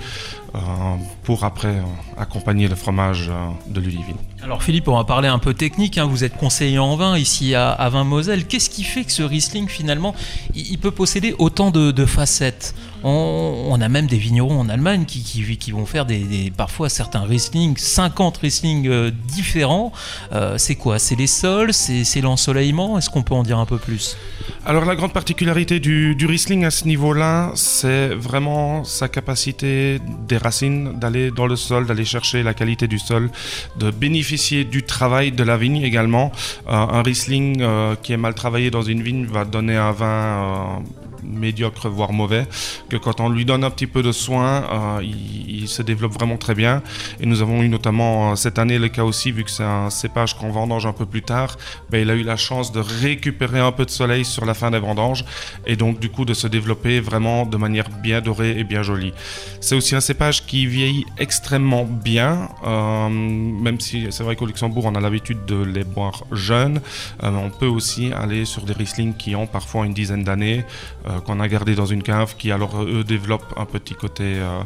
pour 1.23 1.45
après 1.45 1.77
accompagner 2.15 2.67
le 2.67 2.75
fromage 2.75 3.31
de 3.67 3.79
l'olivine. 3.79 4.17
Alors 4.43 4.63
Philippe, 4.63 4.87
on 4.87 4.97
va 4.97 5.03
parler 5.03 5.27
un 5.27 5.37
peu 5.37 5.53
technique. 5.53 5.99
Hein. 5.99 6.05
Vous 6.05 6.23
êtes 6.23 6.35
conseiller 6.35 6.79
en 6.79 6.95
vin 6.95 7.15
ici 7.15 7.53
à, 7.53 7.87
Vin 7.89 8.03
Moselle. 8.03 8.47
Qu'est-ce 8.47 8.71
qui 8.71 8.83
fait 8.83 9.03
que 9.03 9.11
ce 9.11 9.21
Riesling 9.21 9.67
finalement, 9.67 10.15
il, 10.55 10.79
peut 10.79 10.89
posséder 10.89 11.35
autant 11.37 11.69
de, 11.69 12.05
facettes? 12.05 12.73
On, 13.03 13.79
a 13.81 13.89
même 13.89 14.07
des 14.07 14.17
vignerons 14.17 14.59
en 14.59 14.69
Allemagne 14.69 15.05
qui, 15.05 15.21
qui, 15.57 15.71
vont 15.71 15.85
faire 15.85 16.05
des, 16.05 16.51
parfois 16.55 16.89
certains 16.89 17.21
Riesling, 17.21 17.77
50 17.77 18.37
Riesling 18.37 18.87
euh, 18.87 19.11
différents. 19.27 19.91
Euh, 20.33 20.57
c'est 20.57 20.75
quoi? 20.75 20.97
C'est 20.97 21.15
les 21.15 21.27
sols? 21.27 21.73
C'est 21.73 22.21
l'ensoleillement? 22.21 22.97
Est-ce 22.97 23.11
qu'on 23.11 23.23
peut 23.23 23.35
en 23.35 23.43
dire 23.43 23.59
un 23.59 23.65
peu 23.65 23.77
plus? 23.77 24.17
Alors 24.65 24.85
la 24.85 24.95
grande 24.95 25.13
particularité 25.13 25.79
du, 25.79 26.15
du 26.15 26.25
Riesling 26.25 26.65
à 26.65 26.71
ce 26.71 26.85
niveau-là, 26.85 27.51
c'est 27.55 28.09
vraiment 28.09 28.83
sa 28.83 29.07
capacité 29.07 29.99
des 30.27 30.37
racines 30.37 30.99
d'aller 30.99 31.31
dans 31.31 31.47
le 31.47 31.55
sol, 31.55 31.85
d'aller 31.85 32.05
chercher 32.05 32.43
la 32.43 32.53
qualité 32.53 32.87
du 32.87 32.99
sol, 32.99 33.29
de 33.77 33.89
bénéficier 33.89 34.30
du 34.63 34.83
travail 34.83 35.31
de 35.31 35.43
la 35.43 35.57
vigne 35.57 35.81
également. 35.81 36.31
Euh, 36.67 36.71
un 36.71 37.01
Riesling 37.01 37.61
euh, 37.61 37.95
qui 38.01 38.13
est 38.13 38.17
mal 38.17 38.33
travaillé 38.33 38.71
dans 38.71 38.81
une 38.81 39.01
vigne 39.01 39.25
va 39.25 39.45
donner 39.45 39.75
un 39.75 39.91
vin 39.91 40.05
euh, 40.07 41.00
médiocre, 41.23 41.89
voire 41.89 42.13
mauvais, 42.13 42.47
que 42.89 42.97
quand 42.97 43.19
on 43.19 43.29
lui 43.29 43.45
donne 43.45 43.63
un 43.63 43.69
petit 43.69 43.87
peu 43.87 44.03
de 44.03 44.11
soin, 44.11 44.63
euh, 44.71 45.03
il, 45.03 45.67
se 45.67 45.81
développe 45.81 46.13
vraiment 46.13 46.37
très 46.37 46.55
bien. 46.55 46.81
Et 47.19 47.25
nous 47.25 47.41
avons 47.41 47.61
eu 47.61 47.69
notamment 47.69 48.31
euh, 48.31 48.35
cette 48.35 48.59
année 48.59 48.79
le 48.79 48.89
cas 48.89 49.03
aussi, 49.03 49.31
vu 49.31 49.43
que 49.43 49.51
c'est 49.51 49.63
un 49.63 49.89
cépage 49.89 50.35
qu'on 50.35 50.49
vendange 50.49 50.85
un 50.85 50.93
peu 50.93 51.05
plus 51.05 51.21
tard, 51.21 51.57
ben, 51.89 52.01
il 52.01 52.09
a 52.09 52.15
eu 52.15 52.23
la 52.23 52.35
chance 52.35 52.71
de 52.71 52.79
récupérer 52.79 53.59
un 53.59 53.71
peu 53.71 53.85
de 53.85 53.91
soleil 53.91 54.25
sur 54.25 54.45
la 54.45 54.53
fin 54.53 54.71
des 54.71 54.79
vendanges 54.79 55.23
et 55.65 55.75
donc 55.75 55.99
du 55.99 56.09
coup 56.09 56.25
de 56.25 56.33
se 56.33 56.47
développer 56.47 56.99
vraiment 56.99 57.45
de 57.45 57.57
manière 57.57 57.89
bien 57.89 58.21
dorée 58.21 58.57
et 58.59 58.63
bien 58.63 58.83
jolie. 58.83 59.13
C'est 59.61 59.75
aussi 59.75 59.95
un 59.95 60.01
cépage 60.01 60.45
qui 60.45 60.65
vieillit 60.65 61.05
extrêmement 61.17 61.85
bien, 61.85 62.49
euh, 62.65 63.09
même 63.09 63.79
si 63.79 64.07
c'est 64.09 64.23
vrai 64.23 64.35
qu'au 64.35 64.45
Luxembourg 64.45 64.85
on 64.85 64.95
a 64.95 64.99
l'habitude 64.99 65.45
de 65.45 65.63
les 65.63 65.83
boire 65.83 66.23
jeunes, 66.31 66.81
on 67.21 67.49
peut 67.49 67.67
aussi 67.67 68.11
aller 68.13 68.45
sur 68.45 68.63
des 68.63 68.73
Riesling 68.73 69.13
qui 69.15 69.35
ont 69.35 69.47
parfois 69.47 69.85
une 69.85 69.93
dizaine 69.93 70.23
d'années, 70.23 70.63
euh, 71.07 71.10
qu'on 71.19 71.39
a 71.39 71.47
gardé 71.47 71.75
dans 71.75 71.85
une 71.85 72.03
cave 72.03 72.35
qui 72.37 72.51
alors 72.51 72.81
eux 72.83 73.03
développent 73.03 73.53
un 73.57 73.65
petit 73.65 73.93
côté, 73.93 74.35
euh, 74.37 74.61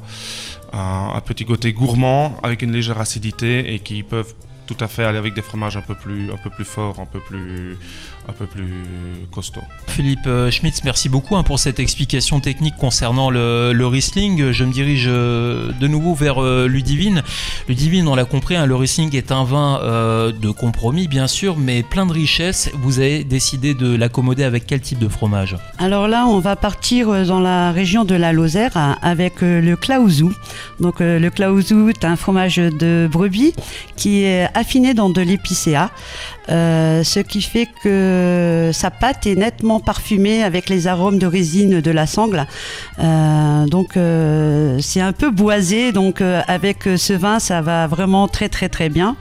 un, 0.74 1.22
petit 1.22 1.46
côté 1.46 1.74
gourmand 1.74 2.38
avec 2.44 2.62
une 2.62 2.72
légère 2.72 3.00
acidité 3.00 3.74
et 3.74 3.80
qui 3.80 4.04
peuvent 4.04 4.34
tout 4.68 4.78
à 4.80 4.88
fait 4.88 5.04
aller 5.04 5.18
avec 5.18 5.34
des 5.34 5.42
fromages 5.42 5.78
un 5.78 5.82
peu 5.82 5.96
plus, 5.96 6.32
un 6.32 6.38
peu 6.38 6.50
plus 6.50 6.66
forts, 6.66 7.00
un 7.00 7.06
peu 7.06 7.20
plus, 7.20 7.78
un 8.28 8.34
peu 8.34 8.46
plus 8.46 8.84
costauds. 9.32 9.62
Philippe 9.88 10.28
euh, 10.28 10.52
Schmitz, 10.52 10.84
merci 10.84 11.10
beaucoup 11.10 11.36
hein, 11.36 11.44
pour 11.44 11.60
cette 11.60 11.80
explication 11.80 12.40
technique 12.40 12.76
concernant 12.78 13.30
le, 13.30 13.72
le, 13.74 13.88
Riesling. 13.88 14.52
Je 14.52 14.64
me 14.64 14.72
dirige 14.72 15.06
euh, 15.08 15.72
de 15.80 15.88
nouveau 15.88 16.14
vers 16.14 16.44
euh, 16.44 16.68
Ludivine. 16.68 17.24
Ludivine, 17.68 18.08
on 18.08 18.16
l'a 18.16 18.26
compris, 18.26 18.56
hein, 18.56 18.66
le 18.66 18.76
Riesling 18.76 19.16
est 19.16 19.32
un 19.32 19.44
vin 19.44 19.80
euh, 19.82 20.32
de 20.32 20.50
compromis, 20.50 21.08
bien 21.08 21.28
sûr, 21.28 21.58
mais 21.58 21.84
plein 21.84 22.06
de 22.06 22.14
richesses. 22.14 22.70
Vous 22.76 23.00
avez 23.00 23.24
décidé 23.24 23.74
de 23.74 23.96
l'accommoder 23.96 24.44
avec 24.44 24.66
quel 24.66 24.82
type 24.82 25.00
de 25.00 25.08
fromage? 25.08 25.56
Alors 25.78 26.08
là, 26.08 26.26
on 26.28 26.40
va 26.40 26.56
partir 26.56 27.26
dans 27.26 27.40
la 27.40 27.72
région 27.72 28.06
de 28.06 28.16
la 28.16 28.34
Lozère 28.34 28.98
avec 29.02 29.42
le 29.42 29.76
Claouzou. 29.76 30.34
Donc 30.80 31.00
le 31.00 31.30
Claouzou 31.30 31.90
est 31.90 32.06
un 32.06 32.16
fromage 32.16 32.58
de 32.58 33.08
brebis 33.12 33.54
qui 33.96 34.24
est 34.24 34.48
affiné 34.54 34.94
dans 34.94 35.10
de 35.10 35.22
l'épicéa, 35.22 35.92
euh, 36.50 37.04
ce 37.04 37.20
qui 37.20 37.42
fait 37.42 37.68
que 37.84 38.15
sa 38.74 38.92
pâte 38.92 39.26
est 39.28 39.36
nettement 39.36 39.80
parfumée 39.80 40.44
avec 40.44 40.70
les 40.70 40.88
arômes 40.88 41.20
de 41.20 41.28
résine 41.28 41.82
de 41.82 41.92
la 41.92 42.06
sangle. 42.06 42.46
Euh, 43.00 43.66
donc 43.66 43.98
euh, 43.98 44.78
c'est 44.82 45.02
un 45.02 45.14
peu 45.14 45.32
boisé, 45.32 45.92
donc 45.92 46.22
euh, 46.22 46.42
avec 46.48 46.84
ce 46.98 47.14
vin 47.14 47.40
ça 47.40 47.62
va 47.62 47.88
vraiment 47.88 48.28
très 48.28 48.50
très 48.50 48.70
très 48.70 48.90
bien. 48.90 49.16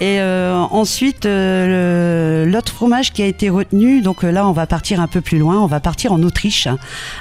Et 0.00 0.20
euh, 0.20 0.54
ensuite, 0.54 1.26
euh, 1.26 2.46
l'autre 2.46 2.72
fromage 2.72 3.12
qui 3.12 3.20
a 3.22 3.26
été 3.26 3.50
retenu, 3.50 4.00
donc 4.00 4.22
euh, 4.22 4.30
là 4.30 4.46
on 4.46 4.52
va 4.52 4.66
partir 4.66 5.00
un 5.00 5.08
peu 5.08 5.20
plus 5.20 5.38
loin, 5.38 5.60
on 5.60 5.66
va 5.66 5.80
partir 5.80 6.12
en 6.12 6.22
Autriche 6.22 6.68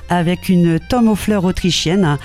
avec 0.10 0.48
une 0.48 0.79
tome 0.79 1.07
aux 1.07 1.15
fleurs 1.15 1.46
autrichienne. 1.46 2.17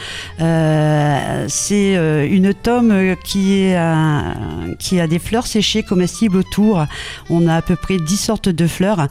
C'est 1.49 1.94
une 1.94 2.54
tome 2.54 3.16
qui 3.25 3.75
a 3.75 5.06
des 5.09 5.18
fleurs 5.18 5.47
séchées 5.47 5.82
comestibles 5.82 6.37
autour. 6.37 6.85
On 7.30 7.47
a 7.47 7.56
à 7.56 7.62
peu 7.62 7.76
près 7.76 7.97
10 7.97 8.16
sortes 8.16 8.49
de 8.49 8.66
fleurs. 8.66 9.09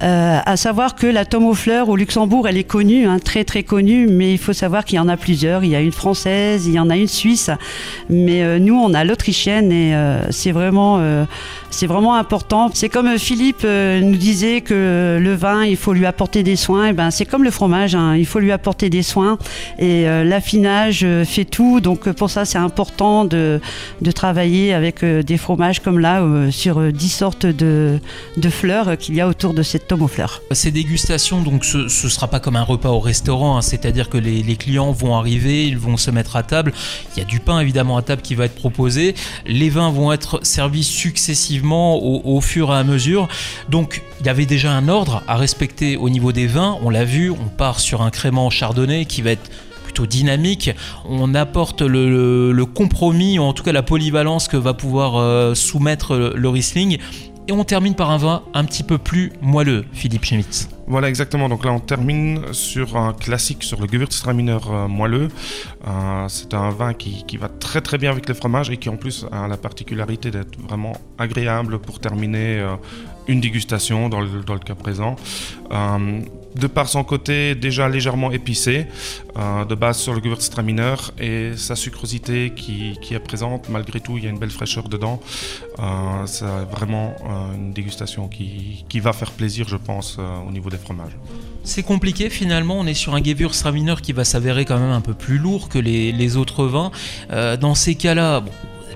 à 0.00 0.56
savoir 0.56 0.96
que 0.96 1.06
la 1.06 1.24
tome 1.24 1.46
aux 1.46 1.54
fleurs 1.54 1.88
au 1.88 1.96
Luxembourg, 1.96 2.48
elle 2.48 2.56
est 2.56 2.64
connue, 2.64 3.06
hein, 3.06 3.18
très 3.18 3.44
très 3.44 3.62
connue, 3.62 4.08
mais 4.08 4.32
il 4.32 4.38
faut 4.38 4.52
savoir 4.52 4.84
qu'il 4.84 4.96
y 4.96 5.00
en 5.00 5.08
a 5.08 5.16
plusieurs. 5.16 5.62
Il 5.62 5.70
y 5.70 5.76
a 5.76 5.80
une 5.80 5.92
française, 5.92 6.66
il 6.66 6.72
y 6.72 6.78
en 6.78 6.90
a 6.90 6.96
une 6.96 7.08
suisse, 7.08 7.50
mais 8.08 8.58
nous 8.58 8.74
on 8.74 8.92
a 8.94 9.04
l'autrichienne 9.04 9.70
et 9.70 9.94
c'est 10.30 10.52
vraiment 10.52 10.79
euh, 10.98 11.24
c'est 11.70 11.86
vraiment 11.86 12.14
important. 12.14 12.70
C'est 12.74 12.88
comme 12.88 13.18
Philippe 13.18 13.62
euh, 13.64 14.00
nous 14.00 14.16
disait 14.16 14.60
que 14.60 15.18
le 15.20 15.34
vin, 15.34 15.64
il 15.64 15.76
faut 15.76 15.92
lui 15.92 16.06
apporter 16.06 16.42
des 16.42 16.56
soins. 16.56 16.88
Et 16.88 16.92
ben, 16.92 17.10
c'est 17.10 17.24
comme 17.24 17.44
le 17.44 17.50
fromage, 17.50 17.94
hein. 17.94 18.16
il 18.16 18.26
faut 18.26 18.38
lui 18.38 18.52
apporter 18.52 18.90
des 18.90 19.02
soins. 19.02 19.38
Et 19.78 20.08
euh, 20.08 20.24
l'affinage 20.24 21.06
fait 21.24 21.44
tout. 21.44 21.80
Donc 21.80 22.10
pour 22.12 22.30
ça, 22.30 22.44
c'est 22.44 22.58
important 22.58 23.24
de, 23.24 23.60
de, 24.00 24.10
travailler 24.10 24.74
avec 24.74 25.04
des 25.04 25.36
fromages 25.36 25.80
comme 25.80 25.98
là, 25.98 26.22
sur 26.50 26.92
10 26.92 27.08
sortes 27.08 27.46
de, 27.46 27.98
de 28.36 28.48
fleurs 28.48 28.98
qu'il 28.98 29.14
y 29.14 29.20
a 29.20 29.28
autour 29.28 29.54
de 29.54 29.62
cette 29.62 29.86
tome 29.86 30.02
aux 30.02 30.08
fleurs. 30.08 30.42
Ces 30.50 30.70
dégustations, 30.70 31.40
donc 31.42 31.64
ce 31.64 31.78
ne 31.78 31.88
sera 31.88 32.28
pas 32.28 32.40
comme 32.40 32.56
un 32.56 32.62
repas 32.62 32.90
au 32.90 33.00
restaurant, 33.00 33.56
hein. 33.56 33.62
c'est-à-dire 33.62 34.08
que 34.08 34.18
les, 34.18 34.42
les 34.42 34.56
clients 34.56 34.92
vont 34.92 35.16
arriver, 35.16 35.66
ils 35.66 35.78
vont 35.78 35.96
se 35.96 36.10
mettre 36.10 36.36
à 36.36 36.42
table. 36.42 36.72
Il 37.14 37.20
y 37.20 37.22
a 37.22 37.24
du 37.24 37.40
pain 37.40 37.60
évidemment 37.60 37.96
à 37.96 38.02
table 38.02 38.22
qui 38.22 38.34
va 38.34 38.44
être 38.46 38.54
proposé. 38.54 39.14
Les 39.46 39.70
vins 39.70 39.90
vont 39.90 40.12
être 40.12 40.40
servis 40.42 40.69
successivement 40.82 41.98
au, 42.02 42.40
fur 42.40 42.70
et 42.72 42.76
à 42.76 42.84
mesure. 42.84 43.28
Donc 43.68 44.02
il 44.20 44.26
y 44.26 44.28
avait 44.28 44.46
déjà 44.46 44.72
un 44.72 44.88
ordre 44.88 45.22
à 45.26 45.36
respecter 45.36 45.96
au 45.96 46.08
niveau 46.08 46.32
des 46.32 46.46
vins. 46.46 46.78
On 46.82 46.90
l'a 46.90 47.04
vu, 47.04 47.30
on 47.30 47.48
part 47.48 47.80
sur 47.80 48.02
un 48.02 48.10
crément 48.10 48.50
chardonnay 48.50 49.04
qui 49.04 49.22
va 49.22 49.30
être 49.30 49.50
plutôt 49.84 50.06
dynamique. 50.06 50.70
On 51.08 51.34
apporte 51.34 51.82
le, 51.82 52.64
compromis, 52.64 53.38
ou 53.38 53.42
en 53.42 53.52
tout 53.52 53.62
cas 53.62 53.72
la 53.72 53.82
polyvalence 53.82 54.48
que 54.48 54.56
va 54.56 54.74
pouvoir 54.74 55.16
euh, 55.16 55.54
soumettre 55.54 56.14
le, 56.14 56.32
le 56.34 56.48
Riesling. 56.48 56.98
Et 57.48 57.52
on 57.52 57.64
termine 57.64 57.94
par 57.94 58.10
un 58.10 58.18
vin 58.18 58.42
un 58.54 58.64
petit 58.64 58.84
peu 58.84 58.98
plus 58.98 59.32
moelleux, 59.40 59.84
Philippe 59.92 60.24
Schmitz. 60.24 60.68
Voilà, 60.90 61.08
exactement. 61.08 61.48
Donc 61.48 61.64
là, 61.64 61.72
on 61.72 61.78
termine 61.78 62.52
sur 62.52 62.96
un 62.96 63.12
classique, 63.12 63.62
sur 63.62 63.80
le 63.80 63.86
Gewürztraminer 63.86 64.58
euh, 64.68 64.88
moelleux. 64.88 65.28
Euh, 65.86 66.26
c'est 66.26 66.52
un 66.52 66.70
vin 66.70 66.94
qui, 66.94 67.36
va 67.36 67.48
très 67.48 67.80
très 67.80 67.96
bien 67.96 68.10
avec 68.10 68.28
le 68.28 68.34
fromage 68.34 68.70
et 68.70 68.76
qui 68.76 68.88
en 68.88 68.96
plus 68.96 69.24
a 69.30 69.46
la 69.46 69.56
particularité 69.56 70.32
d'être 70.32 70.60
vraiment 70.60 70.94
agréable 71.16 71.78
pour 71.78 72.00
terminer 72.00 72.58
euh, 72.58 72.74
une 73.28 73.40
dégustation 73.40 74.08
dans 74.08 74.20
le 74.20 74.58
cas 74.58 74.74
présent. 74.74 75.14
De 76.56 76.66
par 76.66 76.88
son 76.88 77.04
côté 77.04 77.54
déjà 77.54 77.88
légèrement 77.88 78.32
épicé, 78.32 78.86
euh, 79.36 79.64
de 79.64 79.74
base 79.76 79.98
sur 79.98 80.14
le 80.14 80.20
Gewürztraminer, 80.20 80.94
et 81.18 81.52
sa 81.56 81.76
sucrosité 81.76 82.52
qui, 82.54 82.98
est 83.10 83.18
présente, 83.20 83.68
malgré 83.68 84.00
tout, 84.00 84.18
il 84.18 84.24
y 84.24 84.26
a 84.26 84.30
une 84.30 84.38
belle 84.38 84.50
fraîcheur 84.50 84.88
dedans. 84.88 85.20
Euh, 85.78 86.26
c'est 86.26 86.44
vraiment 86.70 87.14
euh, 87.24 87.54
une 87.54 87.72
dégustation 87.72 88.28
qui, 88.28 88.84
va 89.00 89.12
faire 89.12 89.30
plaisir, 89.30 89.68
je 89.68 89.76
pense, 89.76 90.18
au 90.46 90.50
niveau 90.50 90.68
des 90.70 90.76
fromages. 90.76 91.16
C'est 91.62 91.82
compliqué 91.82 92.28
finalement, 92.30 92.78
on 92.78 92.86
est 92.86 92.94
sur 92.94 93.14
un 93.14 93.22
Gewürztraminer 93.22 93.94
qui 94.02 94.12
va 94.12 94.24
s'avérer 94.24 94.64
quand 94.64 94.78
même 94.78 94.90
un 94.90 95.00
peu 95.00 95.14
plus 95.14 95.38
lourd 95.38 95.68
que 95.68 95.78
les, 95.78 96.36
autres 96.36 96.64
vins. 96.66 96.90
Dans 97.30 97.74
ces 97.74 97.94
cas-là, 97.94 98.40
bon, 98.40 98.52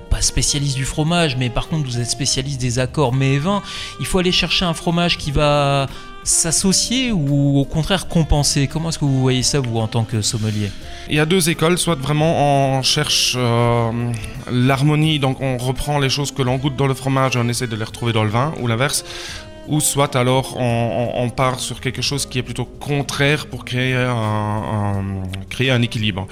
pas 0.09 0.21
spécialiste 0.21 0.75
du 0.75 0.85
fromage, 0.85 1.37
mais 1.37 1.49
par 1.49 1.67
contre 1.67 1.85
vous 1.89 1.99
êtes 1.99 2.09
spécialiste 2.09 2.61
des 2.61 2.79
accords 2.79 3.13
mets 3.13 3.33
et 3.33 3.39
vins. 3.39 3.63
Il 3.99 4.05
faut 4.05 4.19
aller 4.19 4.31
chercher 4.31 4.65
un 4.65 4.73
fromage 4.73 5.17
qui 5.17 5.31
va 5.31 5.87
s'associer 6.25 7.11
ou 7.13 7.59
au 7.59 7.65
contraire 7.65 8.07
compenser? 8.07 8.67
Comment 8.67 8.89
est-ce 8.89 8.99
que 8.99 9.05
vous 9.05 9.21
voyez 9.21 9.43
ça, 9.43 9.61
vous, 9.61 9.77
en 9.77 9.87
tant 9.87 10.03
que 10.03 10.21
sommelier? 10.21 10.71
Il 11.07 11.15
y 11.15 11.19
a 11.19 11.25
deux 11.25 11.49
écoles, 11.49 11.77
soit 11.77 11.95
vraiment 11.95 12.77
on 12.77 12.81
cherche 12.81 13.35
euh, 13.37 13.91
l'harmonie, 14.51 15.19
donc 15.19 15.39
on 15.39 15.57
reprend 15.57 15.99
les 15.99 16.09
choses 16.09 16.31
que 16.31 16.41
l'on 16.41 16.57
goûte 16.57 16.75
dans 16.75 16.87
le 16.87 16.95
fromage 16.95 17.35
et 17.35 17.39
on 17.39 17.47
essaie 17.47 17.67
de 17.67 17.75
les 17.75 17.83
retrouver 17.83 18.11
dans 18.11 18.23
le 18.23 18.31
vin, 18.31 18.53
ou 18.59 18.67
l'inverse, 18.67 19.05
ou 19.67 19.79
soit 19.79 20.15
alors 20.15 20.57
on, 20.57 21.29
part 21.35 21.59
sur 21.59 21.81
quelque 21.81 22.01
chose 22.01 22.25
qui 22.25 22.39
est 22.39 22.43
plutôt 22.43 22.65
contraire 22.65 23.47
pour 23.47 23.65
créer 23.65 23.95
un, 23.95 24.11
un 24.11 25.03
créer 25.49 25.71
un 25.71 25.81
équilibre. 25.81 26.27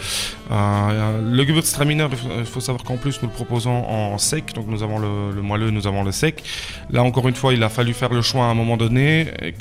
Euh, 0.51 1.21
le 1.21 1.43
Gewürztraminer, 1.45 2.07
il 2.37 2.45
faut 2.45 2.59
savoir 2.59 2.83
qu'en 2.83 2.97
plus 2.97 3.21
nous 3.21 3.29
le 3.29 3.33
proposons 3.33 3.85
en 3.89 4.17
sec, 4.17 4.53
donc 4.53 4.67
nous 4.67 4.83
avons 4.83 4.99
le, 4.99 5.31
le, 5.33 5.41
moelleux, 5.41 5.71
nous 5.71 5.87
avons 5.87 6.03
le 6.03 6.11
sec. 6.11 6.43
Là 6.91 7.03
encore 7.03 7.27
une 7.27 7.35
fois, 7.35 7.53
il 7.53 7.63
a 7.63 7.69
fallu 7.69 7.93
faire 7.93 8.13
le 8.13 8.21
choix 8.21 8.45
à 8.45 8.49
un 8.49 8.53
moment 8.53 8.77
donné. 8.77 9.27
Et 9.41 9.53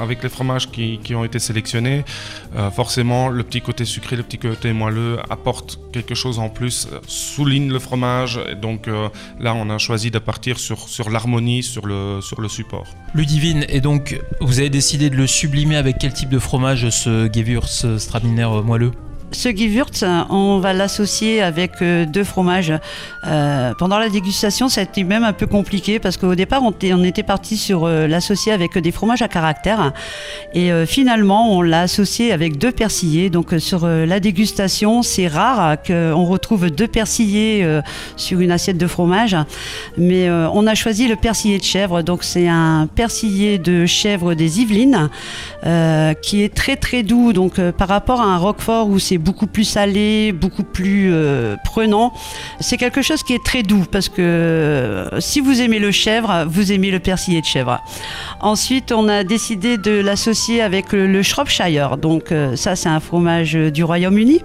avec 0.00 0.22
les 0.22 0.28
fromages 0.28 0.70
qui, 0.70 1.14
ont 1.14 1.24
été 1.24 1.38
sélectionnés, 1.38 2.04
euh, 2.56 2.70
forcément 2.70 3.28
le 3.28 3.42
petit 3.42 3.60
côté 3.60 3.84
sucré, 3.84 4.16
le 4.16 4.22
petit 4.22 4.38
côté 4.38 4.72
moelleux 4.72 5.18
apporte 5.28 5.78
quelque 5.92 6.14
chose 6.14 6.38
en 6.38 6.48
plus, 6.48 6.88
souligne 7.06 7.70
le 7.70 7.78
fromage. 7.78 8.40
Et 8.48 8.54
donc 8.54 8.88
euh, 8.88 9.08
là, 9.40 9.54
on 9.54 9.68
a 9.70 9.78
choisi 9.78 10.10
de 10.10 10.18
partir 10.18 10.58
sur, 10.58 11.10
l'harmonie, 11.10 11.62
sur 11.62 11.86
le 11.86 12.48
support. 12.48 12.93
Ludivine, 13.14 13.64
et 13.68 13.80
donc 13.80 14.20
vous 14.40 14.58
avez 14.58 14.70
décidé 14.70 15.08
de 15.08 15.14
le 15.14 15.28
sublimer 15.28 15.76
avec 15.76 15.98
quel 15.98 16.12
type 16.12 16.30
de 16.30 16.40
fromage 16.40 16.90
ce 16.90 17.30
Gewürztraminer 17.32 18.48
moelleux? 18.64 18.92
Ce 19.34 19.48
Gewürz, 19.54 20.04
on 20.30 20.58
va 20.58 20.72
l'associer 20.72 21.42
avec 21.42 21.72
euh, 21.82 22.06
deux 22.06 22.24
fromages. 22.24 22.72
Euh, 23.26 23.72
pendant 23.78 23.98
la 23.98 24.08
dégustation, 24.08 24.68
ça 24.68 24.80
a 24.80 24.84
été 24.84 25.04
même 25.04 25.24
un 25.24 25.32
peu 25.32 25.46
compliqué 25.46 25.98
parce 25.98 26.16
qu'au 26.16 26.34
départ, 26.34 26.62
on, 26.62 27.04
était 27.04 27.22
parti 27.22 27.56
sur 27.56 27.84
euh, 27.84 28.06
l'associer 28.06 28.52
avec 28.52 28.78
des 28.78 28.92
fromages 28.92 29.22
à 29.22 29.28
caractère. 29.28 29.92
Et 30.54 30.70
finalement, 30.86 31.56
on 31.56 31.62
l'a 31.62 31.82
associé 31.82 32.32
avec 32.32 32.58
deux 32.58 32.70
persillés. 32.70 33.28
Donc 33.28 33.54
sur 33.58 33.86
la 33.86 34.20
dégustation, 34.20 35.02
c'est 35.02 35.26
rare 35.26 35.76
qu'on 35.82 36.24
retrouve 36.24 36.70
deux 36.70 36.86
persillés 36.86 37.66
sur 38.16 38.40
une 38.40 38.52
assiette 38.52 38.78
de 38.78 38.86
fromage. 38.86 39.36
Mais 39.98 40.30
on 40.30 40.66
a 40.66 40.74
choisi 40.74 41.08
le 41.08 41.16
persillé 41.16 41.58
de 41.58 41.64
chèvre. 41.64 42.02
Donc 42.02 42.22
c'est 42.22 42.48
un 42.48 42.86
persillé 42.94 43.58
de 43.58 43.86
chèvre 43.86 44.34
des 44.34 44.60
Yvelines 44.60 45.10
qui 46.22 46.42
est 46.42 46.54
très 46.54 46.76
très 46.76 47.02
doux. 47.02 47.32
Donc 47.32 47.60
par 47.72 47.88
rapport 47.88 48.20
à 48.20 48.26
un 48.26 48.38
roquefort 48.38 48.88
où 48.88 48.98
c'est 48.98 49.18
beaucoup 49.24 49.46
plus 49.46 49.64
salé, 49.64 50.32
beaucoup 50.32 50.62
plus 50.62 51.10
euh, 51.12 51.56
prenant. 51.64 52.12
C'est 52.60 52.76
quelque 52.76 53.02
chose 53.02 53.22
qui 53.22 53.32
est 53.32 53.42
très 53.42 53.62
doux 53.62 53.84
parce 53.90 54.08
que 54.08 54.20
euh, 54.20 55.20
si 55.20 55.40
vous 55.40 55.60
aimez 55.62 55.78
le 55.78 55.90
chèvre, 55.90 56.44
vous 56.46 56.72
aimez 56.72 56.90
le 56.90 57.00
persillé 57.00 57.40
de 57.40 57.46
chèvre. 57.46 57.80
Ensuite, 58.40 58.92
on 58.92 59.08
a 59.08 59.24
décidé 59.24 59.78
de 59.78 59.92
l'associer 59.92 60.60
avec 60.60 60.92
le, 60.92 61.22
Shropshire. 61.22 61.96
Donc 61.96 62.32
euh, 62.32 62.54
ça, 62.54 62.76
c'est 62.76 62.90
un 62.90 63.00
fromage 63.00 63.54
du 63.54 63.82
Royaume-Uni, 63.82 64.40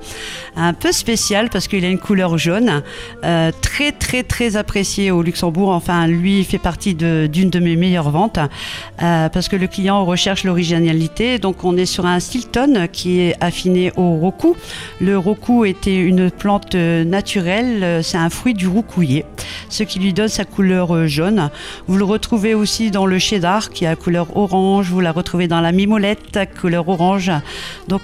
un 0.55 0.73
peu 0.73 0.93
spécial 0.93 1.49
parce 1.49 1.67
qu'il 1.67 1.83
a 1.83 1.89
une 1.89 1.99
couleur 1.99 2.37
jaune, 2.37 2.81
très 3.61 3.91
très 3.91 4.23
très 4.23 4.55
apprécié 4.55 5.11
au 5.11 5.21
Luxembourg. 5.21 5.69
Enfin, 5.69 6.07
lui 6.07 6.43
fait 6.45 6.57
partie 6.57 6.95
d'une 6.95 7.27
de, 7.27 7.49
de, 7.49 7.59
mes 7.59 7.75
meilleures 7.75 8.11
ventes 8.11 8.39
parce 8.97 9.49
que 9.49 9.57
le 9.57 9.67
client 9.67 10.05
recherche 10.05 10.45
l'originalité. 10.45 11.37
Donc 11.39 11.65
on 11.65 11.75
est 11.75 11.85
sur 11.85 12.05
un 12.05 12.19
Stilton 12.19 12.87
qui 12.91 13.19
est 13.19 13.35
affiné 13.41 13.91
au 13.97 14.15
Roku 14.17 14.55
Le 14.99 15.17
rocou 15.17 15.65
était 15.65 15.95
une 15.95 16.31
plante 16.31 16.75
naturelle, 16.75 18.01
c'est 18.03 18.17
un 18.17 18.29
fruit 18.29 18.53
du 18.53 18.67
roucouillet, 18.67 19.25
ce 19.69 19.83
qui 19.83 19.99
lui 19.99 20.13
donne 20.13 20.27
sa 20.27 20.45
couleur 20.45 21.07
jaune. 21.07 21.49
Vous 21.87 21.97
le 21.97 22.03
retrouvez 22.03 22.53
aussi 22.53 22.91
dans 22.91 23.05
le 23.05 23.19
cheddar 23.19 23.69
qui 23.69 23.85
a 23.85 23.95
couleur 23.95 24.37
orange, 24.37 24.89
vous 24.89 24.99
la 24.99 25.11
retrouvez 25.11 25.47
dans 25.47 25.61
la 25.61 25.71
mimolette 25.71 26.39
couleur 26.59 26.87
orange. 26.87 27.31
Donc 27.87 28.01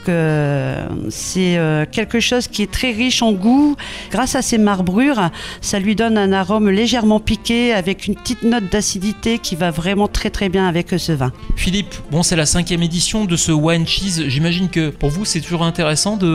c'est 1.10 1.60
quelque 1.92 2.20
chose 2.20 2.48
qui 2.48 2.64
est 2.64 2.72
très 2.72 2.92
riche 2.92 3.22
en 3.22 3.32
goût. 3.32 3.76
Grâce 4.12 4.36
à 4.36 4.42
ses 4.42 4.58
marbrures, 4.58 5.30
ça 5.62 5.80
lui 5.80 5.96
donne 5.96 6.18
un 6.18 6.32
arôme 6.32 6.70
légèrement 6.70 7.20
piqué 7.20 7.74
avec 7.74 8.08
une 8.08 8.16
petite 8.16 8.44
note 8.44 8.72
d'acidité 8.72 9.40
qui 9.40 9.56
va 9.56 9.72
vraiment 9.72 10.08
très 10.08 10.30
très 10.30 10.50
bien 10.50 10.68
avec 10.68 10.90
ce 10.98 11.12
vin. 11.12 11.32
Philippe, 11.56 11.96
bon 12.12 12.24
c'est 12.24 12.36
la 12.36 12.46
cinquième 12.46 12.84
édition 12.84 13.26
de 13.26 13.36
ce 13.36 13.52
wine 13.52 13.88
cheese. 13.88 14.26
J'imagine 14.28 14.70
que 14.70 14.90
pour 14.90 15.10
vous 15.10 15.26
c'est 15.26 15.42
toujours 15.42 15.64
intéressant 15.64 16.18
de, 16.18 16.26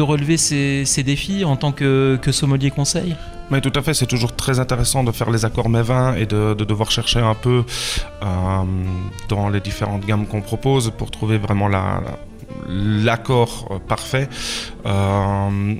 relever 0.00 0.36
ces, 0.36 1.02
défis 1.02 1.44
en 1.44 1.56
tant 1.56 1.72
que, 1.72 2.18
sommelier 2.30 2.70
conseil 2.70 3.16
mais 3.52 3.60
tout 3.60 3.72
à 3.74 3.82
fait, 3.82 3.94
c'est 3.94 4.06
toujours 4.06 4.36
très 4.36 4.60
intéressant 4.60 5.02
de 5.02 5.10
faire 5.10 5.28
les 5.28 5.44
accords 5.44 5.68
vins 5.68 6.14
et 6.14 6.24
de, 6.24 6.54
devoir 6.54 6.92
chercher 6.92 7.18
un 7.18 7.34
peu 7.34 7.64
euh, 8.22 8.26
dans 9.28 9.48
les 9.48 9.58
différentes 9.58 10.06
gammes 10.06 10.24
qu'on 10.26 10.40
propose 10.40 10.92
pour 10.96 11.10
trouver 11.10 11.36
vraiment 11.36 11.68
l'accord 12.68 13.80
parfait. 13.88 14.28
Euh, 14.86 15.74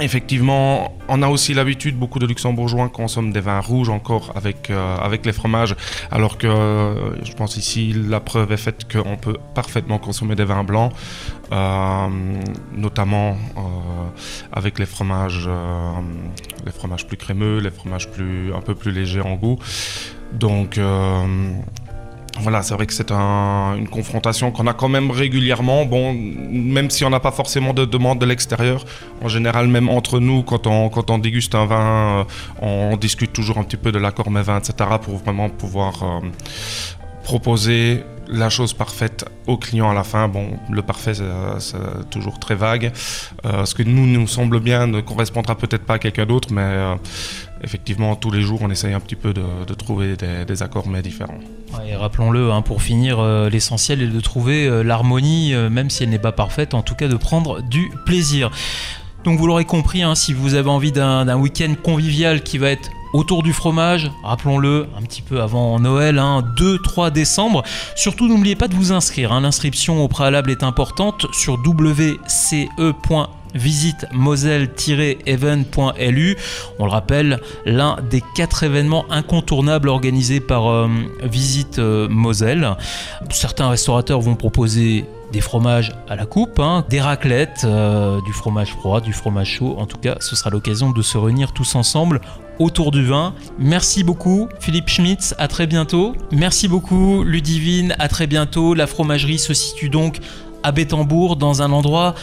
Effectivement, 0.00 0.92
on 1.08 1.22
a 1.22 1.28
aussi 1.28 1.54
l'habitude, 1.54 1.96
beaucoup 1.98 2.20
de 2.20 2.26
luxembourgeois 2.26 2.88
consomment 2.88 3.32
des 3.32 3.40
vins 3.40 3.58
rouges 3.58 3.88
encore 3.88 4.32
avec, 4.36 4.70
euh, 4.70 5.16
les 5.24 5.32
fromages, 5.32 5.74
alors 6.12 6.38
que 6.38 6.46
euh, 6.46 7.24
je 7.24 7.32
pense 7.32 7.56
ici 7.56 7.92
la 7.92 8.20
preuve 8.20 8.52
est 8.52 8.58
faite 8.58 8.86
qu'on 8.90 9.16
peut 9.16 9.36
parfaitement 9.54 9.98
consommer 9.98 10.36
des 10.36 10.44
vins 10.44 10.62
blancs, 10.62 10.92
euh, 11.50 12.06
notamment 12.76 13.36
avec 14.52 14.78
les 14.78 14.86
fromages, 14.86 15.50
les 16.64 16.72
fromages 16.72 17.06
plus 17.06 17.16
crémeux, 17.16 17.58
les 17.58 17.70
fromages 17.70 18.08
plus, 18.08 18.54
un 18.54 18.60
peu 18.60 18.76
plus 18.76 18.92
légers 18.92 19.20
en 19.20 19.34
goût. 19.34 19.58
Donc 20.32 20.78
voilà, 22.40 22.62
c'est 22.62 22.74
vrai 22.74 22.86
que 22.86 22.92
c'est 22.92 23.10
une 23.10 23.88
confrontation 23.88 24.50
qu'on 24.50 24.66
a 24.66 24.74
quand 24.74 24.88
même 24.88 25.10
régulièrement. 25.10 25.84
Bon, 25.84 26.14
même 26.14 26.90
si 26.90 27.04
on 27.04 27.10
n'a 27.10 27.20
pas 27.20 27.32
forcément 27.32 27.72
de 27.72 27.84
demande 27.84 28.18
de 28.18 28.26
l'extérieur, 28.26 28.84
en 29.22 29.28
général, 29.28 29.68
même 29.68 29.88
entre 29.88 30.20
nous, 30.20 30.42
quand 30.42 30.66
on, 30.66 30.88
quand 30.88 31.10
on 31.10 31.18
déguste 31.18 31.54
un 31.54 31.66
vin, 31.66 32.20
euh, 32.20 32.24
on, 32.62 32.96
discute 32.96 33.32
toujours 33.32 33.58
un 33.58 33.64
petit 33.64 33.76
peu 33.76 33.92
de 33.92 33.98
l'accord 33.98 34.30
mes 34.30 34.40
etc., 34.40 34.72
pour 35.02 35.16
vraiment 35.18 35.48
pouvoir 35.48 36.02
euh, 36.02 36.20
proposer 37.24 38.02
la 38.30 38.50
chose 38.50 38.74
parfaite 38.74 39.24
au 39.46 39.56
client 39.56 39.90
à 39.90 39.94
la 39.94 40.04
fin. 40.04 40.28
Bon, 40.28 40.58
le 40.70 40.82
parfait, 40.82 41.14
c'est 41.14 42.10
toujours 42.10 42.38
très 42.38 42.54
vague. 42.54 42.92
Euh, 43.46 43.64
ce 43.64 43.74
que 43.74 43.82
nous 43.82 44.06
nous 44.06 44.26
semble 44.26 44.60
bien 44.60 44.86
ne 44.86 45.00
correspondra 45.00 45.54
peut-être 45.54 45.84
pas 45.84 45.94
à 45.94 45.98
quelqu'un 45.98 46.26
d'autre, 46.26 46.48
mais 46.52 46.98
effectivement, 47.62 48.16
tous 48.16 48.30
les 48.30 48.42
jours, 48.42 48.60
on 48.62 48.70
essaye 48.70 48.92
un 48.92 49.00
petit 49.00 49.16
peu 49.16 49.32
de, 49.32 49.74
trouver 49.74 50.16
des, 50.16 50.62
accords 50.62 50.88
mais 50.88 51.02
différents. 51.02 51.38
et 51.86 51.94
rappelons-le, 51.94 52.50
hein, 52.50 52.62
pour 52.62 52.82
finir, 52.82 53.18
euh, 53.20 53.48
l'essentiel 53.48 54.02
est 54.02 54.08
de 54.08 54.20
trouver 54.20 54.82
l'harmonie, 54.84 55.54
même 55.70 55.90
si 55.90 56.02
elle 56.02 56.10
n'est 56.10 56.18
pas 56.18 56.32
parfaite, 56.32 56.74
en 56.74 56.82
tout 56.82 56.94
cas 56.94 57.08
de 57.08 57.16
prendre 57.16 57.62
du 57.62 57.90
plaisir. 58.06 58.50
Donc 59.24 59.38
vous 59.38 59.46
l'aurez 59.46 59.64
compris, 59.64 60.02
hein, 60.02 60.14
si 60.14 60.32
vous 60.32 60.54
avez 60.54 60.70
envie 60.70 60.92
d'un 60.92 61.36
week-end 61.36 61.74
convivial 61.82 62.42
qui 62.42 62.58
va 62.58 62.70
être 62.70 62.90
autour 63.12 63.42
du 63.42 63.52
fromage, 63.52 64.10
rappelons-le, 64.22 64.86
un 64.96 65.02
petit 65.02 65.22
peu 65.22 65.40
avant 65.40 65.80
Noël, 65.80 66.16
2-3 66.16 67.06
hein, 67.06 67.10
décembre. 67.10 67.62
Surtout 67.96 68.28
n'oubliez 68.28 68.56
pas 68.56 68.68
de 68.68 68.74
vous 68.74 68.92
inscrire, 68.92 69.32
hein. 69.32 69.40
l'inscription 69.40 70.02
au 70.02 70.08
préalable 70.08 70.50
est 70.50 70.62
importante 70.62 71.26
sur 71.32 71.58
wce.visite 73.54 74.06
moselle-even.lu. 74.12 76.36
On 76.78 76.84
le 76.84 76.90
rappelle, 76.90 77.40
l'un 77.64 77.96
des 78.10 78.22
quatre 78.34 78.62
événements 78.62 79.06
incontournables 79.10 79.88
organisés 79.88 80.40
par 80.40 80.70
euh, 80.70 80.88
Visite 81.22 81.78
euh, 81.78 82.08
Moselle. 82.08 82.76
Certains 83.30 83.68
restaurateurs 83.68 84.20
vont 84.20 84.34
proposer 84.34 85.06
des 85.32 85.40
fromages 85.40 85.92
à 86.08 86.16
la 86.16 86.26
coupe, 86.26 86.58
hein, 86.58 86.84
des 86.88 87.00
raclettes, 87.00 87.62
euh, 87.64 88.20
du 88.22 88.32
fromage 88.32 88.72
froid, 88.72 89.00
du 89.00 89.12
fromage 89.12 89.58
chaud. 89.58 89.76
En 89.78 89.86
tout 89.86 89.98
cas, 89.98 90.16
ce 90.20 90.36
sera 90.36 90.50
l'occasion 90.50 90.90
de 90.90 91.02
se 91.02 91.18
réunir 91.18 91.52
tous 91.52 91.74
ensemble 91.74 92.20
autour 92.58 92.90
du 92.90 93.04
vin. 93.04 93.34
Merci 93.58 94.02
beaucoup 94.02 94.48
Philippe 94.60 94.88
Schmitz, 94.88 95.34
à 95.38 95.48
très 95.48 95.66
bientôt. 95.66 96.14
Merci 96.32 96.68
beaucoup 96.68 97.22
Ludivine, 97.22 97.94
à 97.98 98.08
très 98.08 98.26
bientôt. 98.26 98.74
La 98.74 98.86
fromagerie 98.86 99.38
se 99.38 99.54
situe 99.54 99.90
donc 99.90 100.18
à 100.62 100.72
Bétambourg 100.72 101.36
dans 101.36 101.62
un 101.62 101.72
endroit 101.72 102.14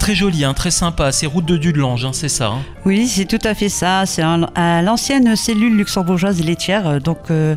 très 0.00 0.14
joli, 0.14 0.44
hein, 0.44 0.54
très 0.54 0.70
sympa. 0.70 1.12
C'est 1.12 1.26
route 1.26 1.44
de 1.44 1.56
Dudelange, 1.56 2.04
hein, 2.06 2.10
c'est 2.12 2.28
ça 2.28 2.46
hein. 2.48 2.62
Oui, 2.86 3.06
c'est 3.06 3.26
tout 3.26 3.38
à 3.44 3.54
fait 3.54 3.68
ça. 3.68 4.06
C'est 4.06 4.22
l'ancienne 4.22 5.36
cellule 5.36 5.76
luxembourgeoise 5.76 6.42
laitière. 6.42 7.00
Donc, 7.00 7.18
euh, 7.30 7.54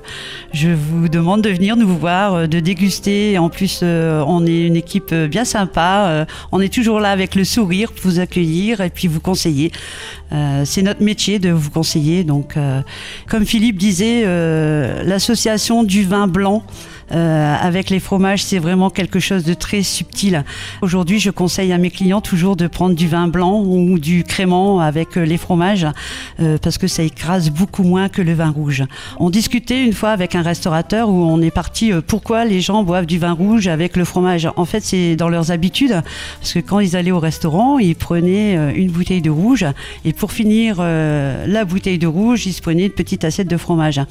je 0.52 0.70
vous 0.70 1.08
demande 1.08 1.42
de 1.42 1.50
venir 1.50 1.78
nous 1.78 1.88
voir, 1.88 2.34
euh, 2.34 2.48
de 2.48 2.60
déguster. 2.60 3.38
En 3.38 3.50
plus, 3.50 3.80
euh, 3.82 4.24
on 4.28 4.46
est 4.46 4.68
une 4.68 4.76
équipe 4.76 5.14
bien 5.14 5.46
sympa. 5.46 6.28
on 6.52 6.60
est 6.60 6.72
toujours 6.72 7.00
là 7.00 7.12
avec 7.12 7.36
le 7.36 7.46
sourire 7.46 7.94
pour 7.94 8.12
vous 8.12 8.20
accueillir 8.20 8.82
et 8.82 8.90
puis 8.90 9.08
vous 9.08 9.22
conseiller. 9.22 9.72
c'est 10.66 10.82
notre 10.82 11.02
métier 11.02 11.40
de 11.40 11.50
vous 11.50 11.70
conseiller. 11.70 12.26
Donc, 12.26 12.56
comme 13.30 13.46
Philippe 13.46 13.78
disait, 13.78 14.26
l'association 15.04 15.84
du 15.84 16.04
vin 16.04 16.28
blanc. 16.28 16.64
Euh, 17.12 17.56
avec 17.60 17.90
les 17.90 18.00
fromages, 18.00 18.44
c'est 18.44 18.60
vraiment 18.60 18.90
quelque 18.90 19.20
chose 19.20 19.44
de 19.44 19.54
très 19.54 19.84
subtil. 19.84 20.44
Aujourd'hui, 20.82 21.20
je 21.20 21.30
conseille 21.30 21.72
à 21.74 21.78
mes 21.78 21.92
clients 21.92 22.22
toujours 22.22 22.56
de 22.56 22.68
prendre 22.68 22.96
du 22.96 23.08
vin 23.08 23.28
blanc 23.28 23.62
ou 23.62 24.00
du 24.00 24.24
crément 24.24 24.80
avec 24.80 25.18
euh, 25.18 25.26
les 25.26 25.38
fromages 25.38 25.88
euh, 26.40 26.58
parce 26.62 26.78
que 26.78 26.88
ça 26.88 27.04
écrase 27.04 27.50
beaucoup 27.50 27.84
moins 27.84 28.10
que 28.10 28.22
le 28.22 28.34
vin 28.34 28.50
rouge. 28.50 28.84
On 29.20 29.30
discutait 29.30 29.84
une 29.84 29.94
fois 29.94 30.10
avec 30.10 30.36
un 30.36 30.42
restaurateur 30.42 31.10
où 31.10 31.24
on 31.24 31.42
est 31.42 31.52
parti 31.52 31.92
pourquoi 32.08 32.46
les 32.46 32.62
gens 32.62 32.84
boivent 32.84 33.06
du 33.06 33.20
vin 33.20 33.34
rouge 33.34 33.68
avec 33.68 33.96
le 33.98 34.06
fromage. 34.06 34.48
En 34.56 34.66
fait, 34.66 34.82
c'est 34.82 35.16
dans 35.16 35.30
leurs 35.30 35.52
habitudes 35.52 36.02
parce 36.40 36.54
que 36.54 36.60
quand 36.60 36.80
ils 36.80 36.96
allaient 36.96 37.12
au 37.12 37.20
restaurant, 37.20 37.80
ils 37.80 37.96
prenaient 37.96 38.74
une 38.76 38.90
bouteille 38.90 39.22
de 39.22 39.30
rouge 39.30 39.66
et 40.06 40.14
pour 40.14 40.32
finir 40.32 40.78
la 40.82 41.66
bouteille 41.66 41.98
de 41.98 42.08
rouge, 42.08 42.46
ils 42.46 42.54
se 42.54 42.62
prenaient 42.62 42.86
une 42.86 42.92
petite 42.92 43.24
assiette 43.24 43.48
de 43.48 43.58
fromage. 43.58 44.02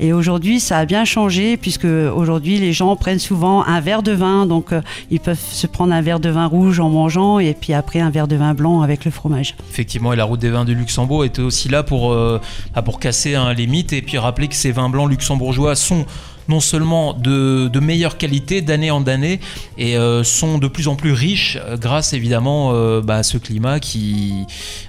Et 0.00 0.12
aujourd'hui, 0.12 0.60
ça 0.60 0.78
a 0.78 0.84
bien 0.84 1.04
changé 1.04 1.56
puisque 1.56 1.84
aujourd'hui 1.84 2.33
Aujourd'hui, 2.34 2.58
les 2.58 2.72
gens 2.72 2.96
prennent 2.96 3.20
souvent 3.20 3.64
un 3.64 3.78
verre 3.78 4.02
de 4.02 4.10
vin, 4.10 4.44
donc 4.44 4.72
euh, 4.72 4.80
ils 5.08 5.20
peuvent 5.20 5.38
se 5.38 5.68
prendre 5.68 5.94
un 5.94 6.02
verre 6.02 6.18
de 6.18 6.30
vin 6.30 6.46
rouge 6.46 6.80
en 6.80 6.88
mangeant 6.88 7.38
et 7.38 7.54
puis 7.54 7.72
après 7.72 8.00
un 8.00 8.10
verre 8.10 8.26
de 8.26 8.34
vin 8.34 8.54
blanc 8.54 8.80
avec 8.80 9.04
le 9.04 9.12
fromage. 9.12 9.54
Effectivement, 9.70 10.12
et 10.12 10.16
la 10.16 10.24
route 10.24 10.40
des 10.40 10.50
vins 10.50 10.64
de 10.64 10.72
Luxembourg 10.72 11.24
était 11.24 11.42
aussi 11.42 11.68
là 11.68 11.84
pour, 11.84 12.12
euh, 12.12 12.40
bah, 12.74 12.82
pour 12.82 12.98
casser 12.98 13.36
un 13.36 13.52
les 13.52 13.68
et 13.92 14.02
puis 14.02 14.18
rappeler 14.18 14.48
que 14.48 14.56
ces 14.56 14.72
vins 14.72 14.88
blancs 14.88 15.08
luxembourgeois 15.08 15.76
sont 15.76 16.06
non 16.48 16.60
seulement 16.60 17.12
de, 17.12 17.70
meilleure 17.80 18.16
qualité 18.16 18.62
d'année 18.62 18.90
en 18.90 19.06
année 19.06 19.40
et 19.76 19.98
euh, 19.98 20.24
sont 20.24 20.58
de 20.58 20.68
plus 20.68 20.88
en 20.88 20.96
plus 20.96 21.12
riches 21.12 21.58
euh, 21.60 21.76
grâce 21.76 22.14
évidemment 22.14 22.70
euh, 22.72 23.02
bah, 23.02 23.16
à 23.16 23.22
ce 23.22 23.36
climat 23.36 23.78
qui, 23.78 24.32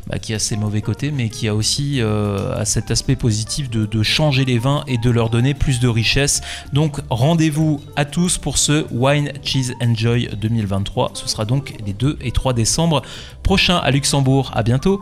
bah, 0.07 0.17
qui 0.17 0.33
a 0.33 0.39
ses 0.39 0.55
mauvais 0.55 0.81
côtés 0.81 1.11
mais 1.11 1.27
qui 1.27 1.49
a 1.49 1.55
aussi 1.55 2.01
cet 2.63 2.91
aspect 2.91 3.15
positif 3.15 3.69
de, 3.69 3.85
de, 3.85 4.03
changer 4.03 4.45
les 4.45 4.59
vins 4.59 4.83
et 4.87 4.97
de 4.97 5.09
leur 5.09 5.29
donner 5.29 5.53
plus 5.53 5.79
de 5.79 5.87
richesse. 5.87 6.41
Donc 6.73 6.99
rendez-vous 7.09 7.81
à 7.95 8.05
tous 8.05 8.37
pour 8.37 8.57
ce 8.57 8.85
Wine 8.91 9.33
Cheese 9.43 9.73
Enjoy 9.81 10.29
2023. 10.39 11.11
Ce 11.13 11.27
sera 11.27 11.45
donc 11.45 11.73
les 11.85 11.93
2 11.93 12.17
et 12.21 12.31
3 12.31 12.53
décembre 12.53 13.01
prochains 13.43 13.77
à 13.77 13.91
Luxembourg. 13.91 14.51
À 14.53 14.63
bientôt 14.63 15.01